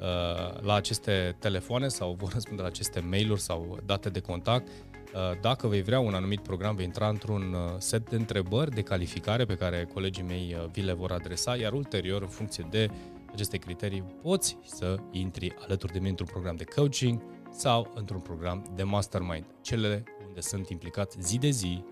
uh, 0.00 0.60
la 0.60 0.74
aceste 0.74 1.36
telefoane 1.38 1.88
sau 1.88 2.16
vor 2.18 2.32
răspunde 2.32 2.62
la 2.62 2.68
aceste 2.68 3.00
mail-uri 3.00 3.40
sau 3.40 3.78
date 3.86 4.08
de 4.08 4.20
contact. 4.20 4.68
Uh, 5.14 5.40
dacă 5.40 5.66
vei 5.66 5.82
vrea 5.82 6.00
un 6.00 6.14
anumit 6.14 6.40
program, 6.40 6.74
vei 6.76 6.84
intra 6.84 7.08
într-un 7.08 7.52
uh, 7.52 7.74
set 7.78 8.10
de 8.10 8.16
întrebări 8.16 8.70
de 8.70 8.82
calificare 8.82 9.44
pe 9.44 9.54
care 9.54 9.88
colegii 9.92 10.22
mei 10.22 10.56
uh, 10.58 10.70
vi 10.72 10.80
le 10.80 10.92
vor 10.92 11.12
adresa, 11.12 11.56
iar 11.56 11.72
ulterior, 11.72 12.22
în 12.22 12.28
funcție 12.28 12.66
de 12.70 12.90
aceste 13.32 13.56
criterii, 13.56 14.04
poți 14.22 14.58
să 14.64 14.96
intri 15.10 15.54
alături 15.58 15.92
de 15.92 15.98
mine 15.98 16.10
într-un 16.10 16.28
program 16.30 16.56
de 16.56 16.64
coaching 16.64 17.22
sau 17.50 17.92
într-un 17.94 18.20
program 18.20 18.72
de 18.74 18.82
mastermind, 18.82 19.44
cele 19.60 20.04
unde 20.26 20.40
sunt 20.40 20.68
implicat 20.68 21.14
zi 21.20 21.38
de 21.38 21.50
zi, 21.50 21.84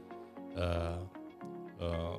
uh, 0.57 1.01
uh, 1.81 2.19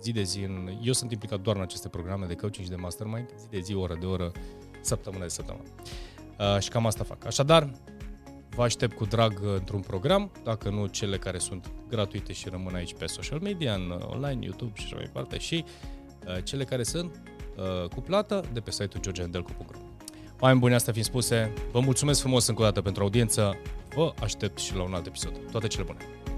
zi 0.00 0.12
de 0.12 0.22
zi, 0.22 0.40
în, 0.42 0.78
eu 0.82 0.92
sunt 0.92 1.12
implicat 1.12 1.40
doar 1.40 1.56
în 1.56 1.62
aceste 1.62 1.88
programe 1.88 2.26
de 2.26 2.34
coaching 2.34 2.64
și 2.64 2.72
de 2.72 2.76
mastermind, 2.76 3.28
zi 3.38 3.48
de 3.48 3.60
zi, 3.60 3.74
oră 3.74 3.96
de 4.00 4.06
oră, 4.06 4.32
săptămână 4.80 5.22
de 5.22 5.30
săptămână. 5.30 5.68
Uh, 6.38 6.58
și 6.58 6.68
cam 6.68 6.86
asta 6.86 7.04
fac. 7.04 7.26
Așadar, 7.26 7.70
Vă 8.54 8.62
aștept 8.62 8.96
cu 8.96 9.04
drag 9.04 9.40
într-un 9.42 9.80
program, 9.80 10.30
dacă 10.44 10.70
nu 10.70 10.86
cele 10.86 11.18
care 11.18 11.38
sunt 11.38 11.70
gratuite 11.88 12.32
și 12.32 12.48
rămân 12.48 12.74
aici 12.74 12.94
pe 12.94 13.06
social 13.06 13.38
media, 13.40 13.74
în 13.74 13.90
uh, 13.90 14.06
online, 14.06 14.44
YouTube 14.44 14.72
și 14.74 14.84
așa 14.84 14.94
mai 14.94 15.04
departe, 15.04 15.38
și 15.38 15.64
uh, 16.26 16.44
cele 16.44 16.64
care 16.64 16.82
sunt 16.82 17.22
uh, 17.56 17.88
cu 17.88 18.00
plată 18.00 18.44
de 18.52 18.60
pe 18.60 18.70
site-ul 18.70 19.02
georgeandelcu.ro 19.02 19.78
Oameni 20.40 20.60
buni, 20.60 20.74
astea 20.74 20.92
fiind 20.92 21.08
spuse, 21.08 21.52
vă 21.72 21.80
mulțumesc 21.80 22.20
frumos 22.20 22.46
încă 22.46 22.60
o 22.60 22.64
dată 22.64 22.80
pentru 22.80 23.02
audiență, 23.02 23.56
vă 23.94 24.12
aștept 24.20 24.58
și 24.58 24.76
la 24.76 24.82
un 24.82 24.94
alt 24.94 25.06
episod. 25.06 25.50
Toate 25.50 25.66
cele 25.66 25.84
bune! 25.84 26.29